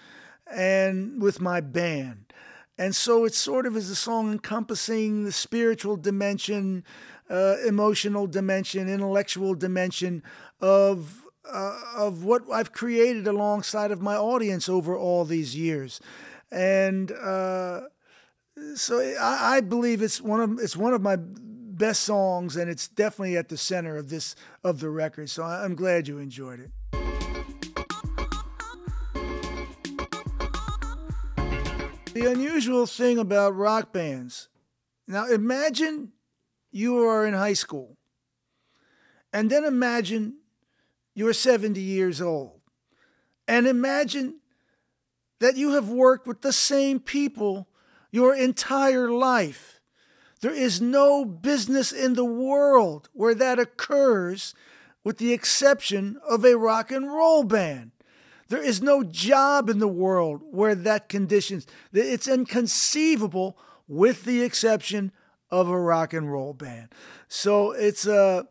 and 0.51 1.21
with 1.21 1.41
my 1.41 1.59
band. 1.59 2.33
And 2.77 2.95
so 2.95 3.25
it 3.25 3.33
sort 3.33 3.65
of 3.65 3.75
is 3.75 3.89
a 3.89 3.95
song 3.95 4.31
encompassing 4.31 5.25
the 5.25 5.31
spiritual 5.31 5.97
dimension, 5.97 6.83
uh, 7.29 7.55
emotional 7.65 8.27
dimension, 8.27 8.89
intellectual 8.89 9.53
dimension 9.53 10.23
of 10.61 11.23
uh, 11.49 11.79
of 11.95 12.23
what 12.23 12.43
I've 12.51 12.73
created 12.73 13.27
alongside 13.27 13.91
of 13.91 14.01
my 14.01 14.15
audience 14.15 14.67
over 14.67 14.97
all 14.97 15.23
these 15.23 15.55
years, 15.55 16.01
and 16.51 17.11
uh, 17.11 17.81
so 18.75 18.99
I, 18.99 19.57
I, 19.57 19.61
believe 19.61 20.01
it's 20.01 20.21
one 20.21 20.41
of 20.41 20.59
it's 20.59 20.75
one 20.75 20.93
of 20.93 21.01
my 21.01 21.17
best 21.17 22.03
songs, 22.03 22.55
and 22.55 22.69
it's 22.69 22.87
definitely 22.87 23.37
at 23.37 23.49
the 23.49 23.57
center 23.57 23.95
of 23.97 24.09
this 24.09 24.35
of 24.63 24.79
the 24.79 24.89
record. 24.89 25.29
So 25.29 25.43
I'm 25.43 25.75
glad 25.75 26.07
you 26.07 26.17
enjoyed 26.17 26.59
it. 26.59 26.71
The 32.13 32.31
unusual 32.31 32.87
thing 32.87 33.19
about 33.19 33.55
rock 33.55 33.93
bands. 33.93 34.49
Now 35.07 35.27
imagine 35.27 36.13
you 36.77 37.03
are 37.03 37.25
in 37.25 37.33
high 37.33 37.53
school, 37.53 37.97
and 39.33 39.49
then 39.49 39.65
imagine 39.65 40.35
you're 41.15 41.33
70 41.33 41.81
years 41.81 42.21
old, 42.21 42.61
and 43.47 43.65
imagine 43.65 44.35
that 45.39 45.57
you 45.57 45.71
have 45.71 45.89
worked 45.89 46.27
with 46.27 46.41
the 46.41 46.53
same 46.53 46.99
people 46.99 47.67
your 48.11 48.35
entire 48.35 49.09
life. 49.09 49.81
There 50.41 50.53
is 50.53 50.79
no 50.79 51.25
business 51.25 51.91
in 51.91 52.13
the 52.13 52.25
world 52.25 53.09
where 53.13 53.33
that 53.33 53.57
occurs, 53.57 54.53
with 55.03 55.17
the 55.17 55.33
exception 55.33 56.17
of 56.29 56.45
a 56.45 56.57
rock 56.57 56.91
and 56.91 57.11
roll 57.11 57.43
band. 57.43 57.91
There 58.49 58.61
is 58.61 58.81
no 58.81 59.03
job 59.03 59.67
in 59.67 59.79
the 59.79 59.87
world 59.87 60.43
where 60.51 60.75
that 60.75 61.09
conditions. 61.09 61.65
It's 61.91 62.27
inconceivable, 62.27 63.57
with 63.87 64.25
the 64.25 64.43
exception 64.43 65.11
of 65.49 65.69
a 65.69 65.79
rock 65.79 66.13
and 66.13 66.31
roll 66.31 66.53
band. 66.53 66.89
So 67.27 67.71
it's 67.71 68.05
a 68.05 68.47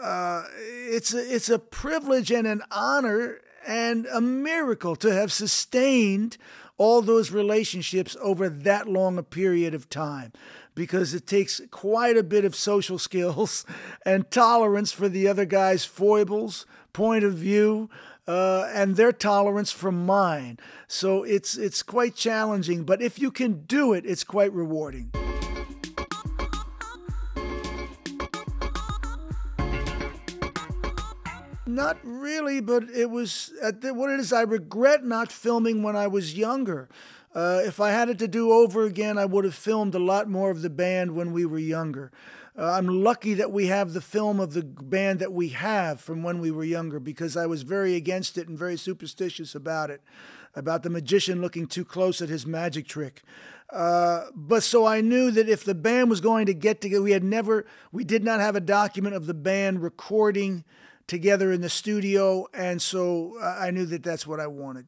uh, 0.00 0.44
it's 0.54 1.12
a, 1.12 1.34
it's 1.34 1.50
a 1.50 1.58
privilege 1.58 2.30
and 2.30 2.46
an 2.46 2.62
honor 2.70 3.40
and 3.66 4.06
a 4.06 4.20
miracle 4.20 4.94
to 4.96 5.12
have 5.12 5.32
sustained 5.32 6.36
all 6.76 7.02
those 7.02 7.32
relationships 7.32 8.16
over 8.20 8.48
that 8.48 8.88
long 8.88 9.18
a 9.18 9.22
period 9.22 9.74
of 9.74 9.90
time 9.90 10.32
because 10.74 11.12
it 11.12 11.26
takes 11.26 11.60
quite 11.72 12.16
a 12.16 12.22
bit 12.22 12.44
of 12.44 12.54
social 12.54 12.98
skills 13.08 13.66
and 14.06 14.30
tolerance 14.30 14.92
for 14.92 15.08
the 15.08 15.26
other 15.26 15.44
guy's 15.44 15.84
foibles, 15.84 16.66
point 16.92 17.24
of 17.24 17.34
view, 17.34 17.90
uh, 18.28 18.70
and 18.72 18.96
their 18.96 19.10
tolerance 19.10 19.72
for 19.72 19.90
mine. 19.90 20.58
So 20.86 21.24
it's 21.24 21.56
it's 21.56 21.82
quite 21.82 22.14
challenging, 22.14 22.84
but 22.84 23.02
if 23.02 23.18
you 23.18 23.30
can 23.30 23.62
do 23.62 23.92
it, 23.92 24.04
it's 24.06 24.22
quite 24.22 24.52
rewarding. 24.52 25.10
Not 31.68 31.98
really, 32.02 32.62
but 32.62 32.84
it 32.84 33.10
was 33.10 33.52
the, 33.60 33.92
what 33.92 34.08
it 34.08 34.18
is. 34.18 34.32
I 34.32 34.40
regret 34.40 35.04
not 35.04 35.30
filming 35.30 35.82
when 35.82 35.96
I 35.96 36.06
was 36.06 36.32
younger. 36.32 36.88
Uh, 37.34 37.60
if 37.62 37.78
I 37.78 37.90
had 37.90 38.08
it 38.08 38.18
to 38.20 38.26
do 38.26 38.50
over 38.50 38.84
again, 38.84 39.18
I 39.18 39.26
would 39.26 39.44
have 39.44 39.54
filmed 39.54 39.94
a 39.94 39.98
lot 39.98 40.30
more 40.30 40.50
of 40.50 40.62
the 40.62 40.70
band 40.70 41.14
when 41.14 41.30
we 41.30 41.44
were 41.44 41.58
younger. 41.58 42.10
Uh, 42.58 42.72
I'm 42.72 42.86
lucky 43.04 43.34
that 43.34 43.52
we 43.52 43.66
have 43.66 43.92
the 43.92 44.00
film 44.00 44.40
of 44.40 44.54
the 44.54 44.62
band 44.64 45.18
that 45.18 45.30
we 45.30 45.50
have 45.50 46.00
from 46.00 46.22
when 46.22 46.40
we 46.40 46.50
were 46.50 46.64
younger 46.64 46.98
because 46.98 47.36
I 47.36 47.44
was 47.44 47.64
very 47.64 47.96
against 47.96 48.38
it 48.38 48.48
and 48.48 48.58
very 48.58 48.78
superstitious 48.78 49.54
about 49.54 49.90
it, 49.90 50.00
about 50.54 50.84
the 50.84 50.90
magician 50.90 51.42
looking 51.42 51.66
too 51.66 51.84
close 51.84 52.22
at 52.22 52.30
his 52.30 52.46
magic 52.46 52.88
trick. 52.88 53.22
Uh, 53.70 54.24
but 54.34 54.62
so 54.62 54.86
I 54.86 55.02
knew 55.02 55.30
that 55.32 55.50
if 55.50 55.64
the 55.64 55.74
band 55.74 56.08
was 56.08 56.22
going 56.22 56.46
to 56.46 56.54
get 56.54 56.80
together, 56.80 57.02
we 57.02 57.12
had 57.12 57.22
never, 57.22 57.66
we 57.92 58.04
did 58.04 58.24
not 58.24 58.40
have 58.40 58.56
a 58.56 58.60
document 58.60 59.14
of 59.14 59.26
the 59.26 59.34
band 59.34 59.82
recording 59.82 60.64
together 61.08 61.50
in 61.50 61.60
the 61.60 61.68
studio, 61.68 62.46
and 62.54 62.80
so 62.80 63.36
uh, 63.42 63.58
I 63.58 63.72
knew 63.72 63.86
that 63.86 64.04
that's 64.04 64.26
what 64.26 64.38
I 64.38 64.46
wanted. 64.46 64.86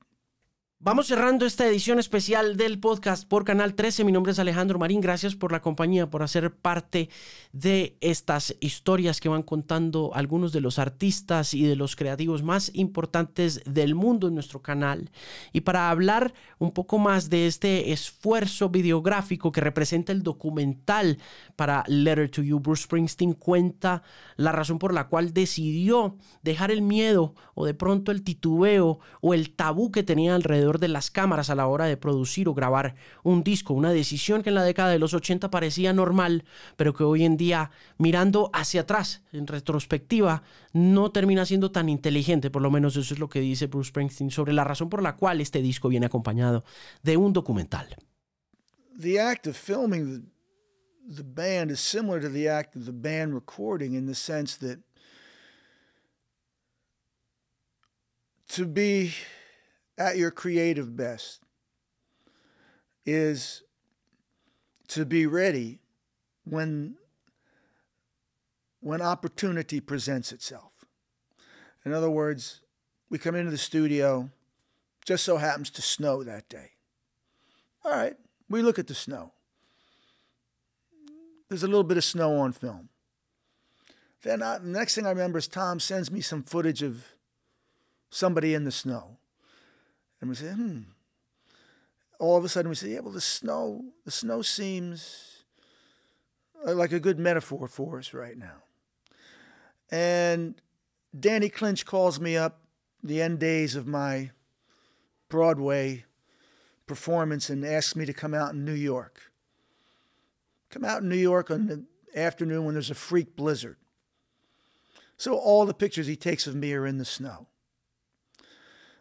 Vamos 0.83 1.09
cerrando 1.09 1.45
esta 1.45 1.67
edición 1.67 1.99
especial 1.99 2.57
del 2.57 2.81
podcast 2.81 3.29
por 3.29 3.45
Canal 3.45 3.75
13. 3.75 4.03
Mi 4.03 4.13
nombre 4.13 4.33
es 4.33 4.39
Alejandro 4.39 4.79
Marín. 4.79 5.03
Gracias 5.03 5.37
por 5.37 5.53
la 5.53 5.61
compañía, 5.61 6.09
por 6.09 6.23
hacer 6.23 6.55
parte 6.55 7.11
de 7.53 7.99
estas 8.01 8.57
historias 8.61 9.21
que 9.21 9.29
van 9.29 9.43
contando 9.43 10.11
algunos 10.15 10.53
de 10.53 10.63
los 10.63 10.79
artistas 10.79 11.53
y 11.53 11.65
de 11.65 11.77
los 11.77 11.97
creativos 11.97 12.43
más 12.43 12.71
importantes 12.73 13.61
del 13.67 13.95
mundo 13.95 14.29
en 14.29 14.33
nuestro 14.33 14.63
canal. 14.63 15.11
Y 15.53 15.61
para 15.61 15.91
hablar 15.91 16.33
un 16.59 16.71
poco 16.73 16.97
más 16.97 17.29
de 17.29 17.47
este 17.47 17.93
esfuerzo 17.93 18.71
videográfico 18.71 19.53
que 19.53 19.61
representa 19.61 20.13
el 20.13 20.23
documental 20.23 21.19
para 21.57 21.85
Letter 21.89 22.31
to 22.31 22.41
You, 22.41 22.59
Bruce 22.59 22.85
Springsteen 22.85 23.35
cuenta 23.35 24.03
la 24.37 24.51
razón 24.51 24.79
por 24.79 24.95
la 24.95 25.09
cual 25.09 25.35
decidió 25.35 26.17
dejar 26.43 26.71
el 26.71 26.81
miedo 26.81 27.35
o 27.53 27.67
de 27.67 27.75
pronto 27.75 28.13
el 28.13 28.23
titubeo 28.23 29.01
o 29.21 29.35
el 29.35 29.55
tabú 29.55 29.91
que 29.91 30.03
tenía 30.03 30.35
alrededor 30.35 30.70
de 30.79 30.89
las 30.89 31.11
cámaras 31.11 31.51
a 31.51 31.55
la 31.55 31.67
hora 31.67 31.87
de 31.87 31.97
producir 31.97 32.49
o 32.49 32.55
grabar 32.55 32.95
un 33.23 33.43
disco, 33.43 33.75
una 33.75 33.93
decisión 33.93 34.43
que 34.43 34.51
en 34.51 34.55
la 34.55 34.65
década 34.65 34.91
de 34.91 34.99
los 34.99 35.15
80 35.15 35.51
parecía 35.51 35.93
normal, 35.93 36.45
pero 36.77 36.95
que 36.95 37.05
hoy 37.05 37.25
en 37.25 37.37
día, 37.37 37.71
mirando 37.99 38.51
hacia 38.53 38.83
atrás, 38.83 39.23
en 39.33 39.47
retrospectiva, 39.47 40.43
no 40.73 41.11
termina 41.13 41.45
siendo 41.45 41.71
tan 41.71 41.89
inteligente, 41.89 42.51
por 42.51 42.63
lo 42.63 42.71
menos 42.71 42.97
eso 42.97 43.15
es 43.15 43.21
lo 43.21 43.29
que 43.29 43.41
dice 43.41 43.67
Bruce 43.67 43.89
Springsteen 43.89 44.31
sobre 44.31 44.53
la 44.53 44.65
razón 44.65 44.89
por 44.89 45.03
la 45.03 45.17
cual 45.17 45.41
este 45.41 45.63
disco 45.63 45.89
viene 45.89 46.07
acompañado 46.07 46.65
de 47.03 47.17
un 47.17 47.33
documental. 47.33 47.97
The 48.99 49.21
act 49.21 49.47
of 49.47 49.57
filming 49.57 50.31
the, 51.09 51.23
band 51.25 51.71
is 51.71 51.81
similar 51.81 52.21
to 52.21 52.29
the 52.29 52.49
act 52.49 52.77
of 52.77 52.85
the 52.85 52.93
band 52.93 53.35
recording 53.35 53.95
in 53.95 54.07
the 54.07 54.15
sense 54.15 54.59
that 54.59 54.79
to 58.49 58.67
be 58.67 59.15
at 60.01 60.17
your 60.17 60.31
creative 60.31 60.97
best 60.97 61.43
is 63.05 63.63
to 64.89 65.05
be 65.05 65.27
ready 65.27 65.79
when 66.45 66.97
when 68.81 69.03
opportunity 69.03 69.79
presents 69.79 70.33
itself. 70.33 70.73
In 71.85 71.93
other 71.93 72.09
words, 72.09 72.63
we 73.11 73.19
come 73.19 73.35
into 73.35 73.51
the 73.51 73.59
studio, 73.59 74.31
just 75.05 75.23
so 75.23 75.37
happens 75.37 75.69
to 75.69 75.83
snow 75.83 76.25
that 76.25 76.49
day. 76.49 76.71
All 77.85 77.93
right, 77.93 78.17
we 78.49 78.63
look 78.63 78.79
at 78.79 78.87
the 78.87 78.95
snow. 78.95 79.33
There's 81.51 81.63
a 81.63 81.67
little 81.69 81.85
bit 81.85 81.99
of 81.99 82.05
snow 82.05 82.37
on 82.37 82.53
film. 82.53 82.89
Then 84.23 84.43
I, 84.43 84.59
the 84.59 84.69
next 84.69 84.95
thing 84.95 85.05
I 85.05 85.11
remember 85.11 85.39
is 85.39 85.47
Tom 85.47 85.79
sends 85.79 86.11
me 86.11 86.23
some 86.23 86.43
footage 86.43 86.83
of 86.83 87.05
somebody 88.09 88.55
in 88.55 88.65
the 88.65 88.73
snow. 88.73 89.20
And 90.21 90.29
we 90.29 90.37
say, 90.37 90.49
hmm. 90.49 90.81
all 92.19 92.37
of 92.37 92.45
a 92.45 92.49
sudden 92.49 92.69
we 92.69 92.75
say, 92.75 92.91
yeah, 92.91 93.01
well, 93.01 93.13
the 93.13 93.21
snow, 93.21 93.85
the 94.05 94.11
snow 94.11 94.43
seems 94.43 95.45
uh, 96.67 96.75
like 96.75 96.93
a 96.93 97.01
good 97.01 97.19
metaphor 97.19 97.67
for 97.69 97.99
us 97.99 98.13
right 98.13 98.37
now. 98.37 98.57
And 99.91 100.61
Danny 101.19 101.49
Clinch 101.49 101.87
calls 101.87 102.21
me 102.21 102.37
up 102.37 102.61
the 103.03 103.23
end 103.23 103.39
days 103.39 103.75
of 103.75 103.87
my 103.87 104.31
Broadway 105.29 106.05
performance 106.87 107.49
and 107.49 107.65
asks 107.65 107.97
me 107.97 108.05
to 108.05 108.13
come 108.13 108.35
out 108.35 108.53
in 108.53 108.65
New 108.65 108.75
York. 108.75 109.33
Come 110.71 110.85
out 110.85 111.03
in 111.03 111.09
New 111.09 111.17
York 111.17 111.51
on 111.51 111.67
the 111.67 111.85
afternoon 112.15 112.65
when 112.65 112.75
there's 112.75 112.91
a 112.91 112.95
freak 112.95 113.37
blizzard. 113.37 113.77
So 115.17 115.37
all 115.37 115.67
the 115.67 115.75
pictures 115.75 116.07
he 116.07 116.17
takes 116.17 116.47
of 116.47 116.55
me 116.55 116.73
are 116.73 116.87
in 116.87 116.99
the 116.99 117.05
snow. 117.05 117.47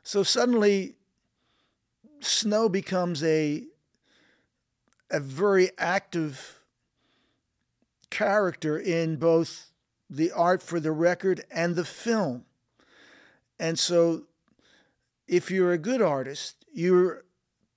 So 0.03 0.23
suddenly, 0.23 0.95
snow 2.21 2.69
becomes 2.69 3.23
a, 3.23 3.63
a 5.09 5.19
very 5.19 5.71
active 5.77 6.59
character 8.09 8.77
in 8.77 9.17
both 9.17 9.71
the 10.09 10.31
art 10.31 10.63
for 10.63 10.79
the 10.79 10.91
record 10.91 11.43
and 11.51 11.75
the 11.75 11.85
film. 11.85 12.45
And 13.59 13.77
so, 13.77 14.23
if 15.27 15.51
you're 15.51 15.73
a 15.73 15.77
good 15.77 16.01
artist, 16.01 16.65
you're 16.73 17.23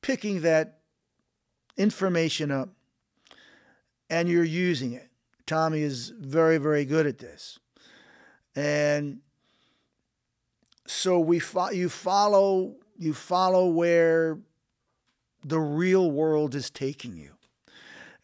picking 0.00 0.40
that 0.40 0.78
information 1.76 2.50
up 2.50 2.70
and 4.08 4.28
you're 4.28 4.44
using 4.44 4.92
it. 4.92 5.10
Tommy 5.46 5.82
is 5.82 6.12
very, 6.18 6.58
very 6.58 6.84
good 6.84 7.06
at 7.06 7.18
this. 7.18 7.58
And 8.54 9.20
so 10.86 11.18
we 11.18 11.38
fo- 11.38 11.70
you 11.70 11.88
follow 11.88 12.76
you 13.02 13.12
follow 13.12 13.66
where 13.66 14.38
the 15.44 15.58
real 15.58 16.10
world 16.10 16.54
is 16.54 16.70
taking 16.70 17.16
you. 17.16 17.32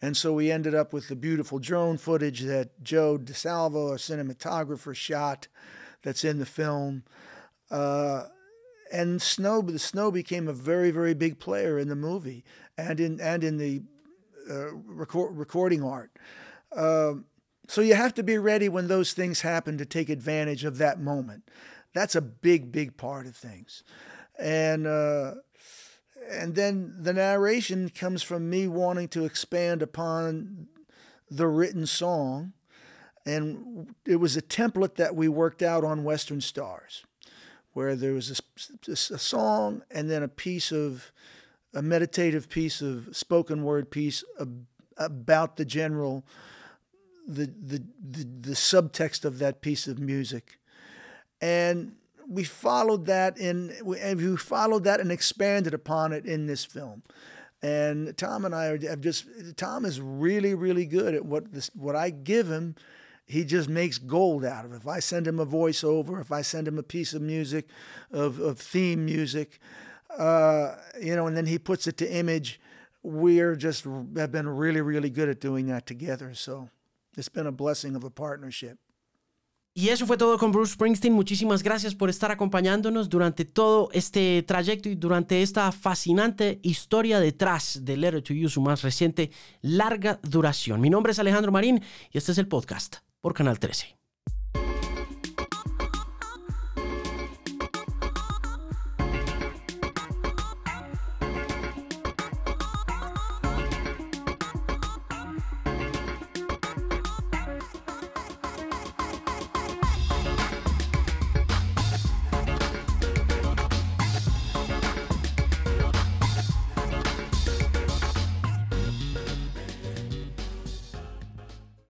And 0.00 0.16
so 0.16 0.32
we 0.32 0.52
ended 0.52 0.74
up 0.74 0.92
with 0.92 1.08
the 1.08 1.16
beautiful 1.16 1.58
drone 1.58 1.98
footage 1.98 2.42
that 2.42 2.80
Joe 2.82 3.18
DeSalvo, 3.18 3.92
a 3.92 3.96
cinematographer, 3.96 4.94
shot 4.94 5.48
that's 6.02 6.24
in 6.24 6.38
the 6.38 6.46
film. 6.46 7.02
Uh, 7.70 8.26
and 8.92 9.20
snow, 9.20 9.60
the 9.60 9.80
snow 9.80 10.12
became 10.12 10.46
a 10.46 10.52
very, 10.52 10.92
very 10.92 11.14
big 11.14 11.40
player 11.40 11.78
in 11.78 11.88
the 11.88 11.96
movie 11.96 12.44
and 12.78 13.00
in 13.00 13.20
and 13.20 13.42
in 13.42 13.58
the 13.58 13.82
uh, 14.48 14.74
record, 14.74 15.36
recording 15.36 15.82
art. 15.82 16.12
Um, 16.74 17.24
so 17.66 17.80
you 17.80 17.94
have 17.94 18.14
to 18.14 18.22
be 18.22 18.38
ready 18.38 18.68
when 18.68 18.86
those 18.86 19.12
things 19.12 19.40
happen 19.40 19.76
to 19.78 19.84
take 19.84 20.08
advantage 20.08 20.64
of 20.64 20.78
that 20.78 21.00
moment. 21.00 21.50
That's 21.92 22.14
a 22.14 22.22
big, 22.22 22.70
big 22.70 22.96
part 22.96 23.26
of 23.26 23.34
things. 23.34 23.82
And 24.38 24.86
uh, 24.86 25.34
and 26.30 26.54
then 26.54 26.94
the 27.00 27.12
narration 27.12 27.88
comes 27.88 28.22
from 28.22 28.50
me 28.50 28.68
wanting 28.68 29.08
to 29.08 29.24
expand 29.24 29.82
upon 29.82 30.68
the 31.30 31.46
written 31.46 31.86
song. 31.86 32.52
And 33.26 33.94
it 34.06 34.16
was 34.16 34.36
a 34.36 34.42
template 34.42 34.94
that 34.96 35.14
we 35.14 35.28
worked 35.28 35.62
out 35.62 35.84
on 35.84 36.04
Western 36.04 36.40
Stars, 36.40 37.04
where 37.72 37.94
there 37.94 38.12
was 38.12 38.40
a, 38.88 38.92
a 38.92 38.96
song 38.96 39.82
and 39.90 40.10
then 40.10 40.22
a 40.22 40.28
piece 40.28 40.72
of 40.72 41.12
a 41.74 41.82
meditative 41.82 42.48
piece 42.48 42.80
of 42.80 43.08
spoken 43.12 43.62
word 43.62 43.90
piece 43.90 44.24
about 44.96 45.56
the 45.56 45.64
general 45.64 46.24
the, 47.26 47.46
the 47.46 47.82
the 48.00 48.24
the 48.24 48.54
subtext 48.54 49.24
of 49.24 49.38
that 49.38 49.60
piece 49.60 49.86
of 49.86 49.98
music 49.98 50.58
and 51.42 51.92
we 52.28 52.44
followed 52.44 53.06
that 53.06 53.38
in 53.38 53.72
and 53.82 54.20
we 54.20 54.36
followed 54.36 54.84
that 54.84 55.00
and 55.00 55.10
expanded 55.10 55.74
upon 55.74 56.12
it 56.12 56.26
in 56.26 56.46
this 56.46 56.64
film 56.64 57.02
and 57.62 58.16
Tom 58.16 58.44
and 58.44 58.54
I 58.54 58.64
have 58.86 59.00
just 59.00 59.26
Tom 59.56 59.84
is 59.84 60.00
really 60.00 60.54
really 60.54 60.86
good 60.86 61.14
at 61.14 61.24
what 61.24 61.52
this 61.52 61.70
what 61.74 61.96
I 61.96 62.10
give 62.10 62.48
him 62.48 62.74
he 63.28 63.44
just 63.44 63.68
makes 63.68 63.98
gold 63.98 64.42
out 64.42 64.64
of 64.64 64.72
it. 64.72 64.76
If 64.76 64.88
I 64.88 65.00
send 65.00 65.28
him 65.28 65.38
a 65.38 65.44
voiceover, 65.44 66.18
if 66.18 66.32
I 66.32 66.40
send 66.40 66.66
him 66.66 66.78
a 66.78 66.82
piece 66.82 67.12
of 67.12 67.20
music, 67.20 67.68
of, 68.10 68.40
of 68.40 68.58
theme 68.58 69.04
music, 69.04 69.60
uh, 70.16 70.76
you 71.00 71.14
know, 71.14 71.26
and 71.26 71.36
then 71.36 71.44
he 71.44 71.58
puts 71.58 71.86
it 71.86 71.98
to 71.98 72.10
image, 72.10 72.58
we're 73.02 73.54
just 73.54 73.84
have 74.16 74.32
been 74.32 74.48
really, 74.48 74.80
really 74.80 75.10
good 75.10 75.28
at 75.28 75.40
doing 75.40 75.66
that 75.66 75.86
together. 75.86 76.32
So 76.32 76.70
it's 77.18 77.28
been 77.28 77.46
a 77.46 77.52
blessing 77.52 77.94
of 77.94 78.02
a 78.02 78.10
partnership. 78.10 78.78
Y 79.78 79.90
eso 79.90 80.08
fue 80.08 80.16
todo 80.16 80.38
con 80.38 80.50
Bruce 80.50 80.72
Springsteen. 80.72 81.14
Muchísimas 81.14 81.62
gracias 81.62 81.94
por 81.94 82.10
estar 82.10 82.32
acompañándonos 82.32 83.08
durante 83.08 83.44
todo 83.44 83.90
este 83.92 84.42
trayecto 84.42 84.88
y 84.88 84.96
durante 84.96 85.40
esta 85.40 85.70
fascinante 85.70 86.58
historia 86.64 87.20
detrás 87.20 87.84
de 87.84 87.96
Letter 87.96 88.20
to 88.20 88.34
You, 88.34 88.48
su 88.48 88.60
más 88.60 88.82
reciente 88.82 89.30
larga 89.62 90.18
duración. 90.24 90.80
Mi 90.80 90.90
nombre 90.90 91.12
es 91.12 91.20
Alejandro 91.20 91.52
Marín 91.52 91.80
y 92.10 92.18
este 92.18 92.32
es 92.32 92.38
el 92.38 92.48
podcast 92.48 92.96
por 93.20 93.34
Canal 93.34 93.60
13. 93.60 93.97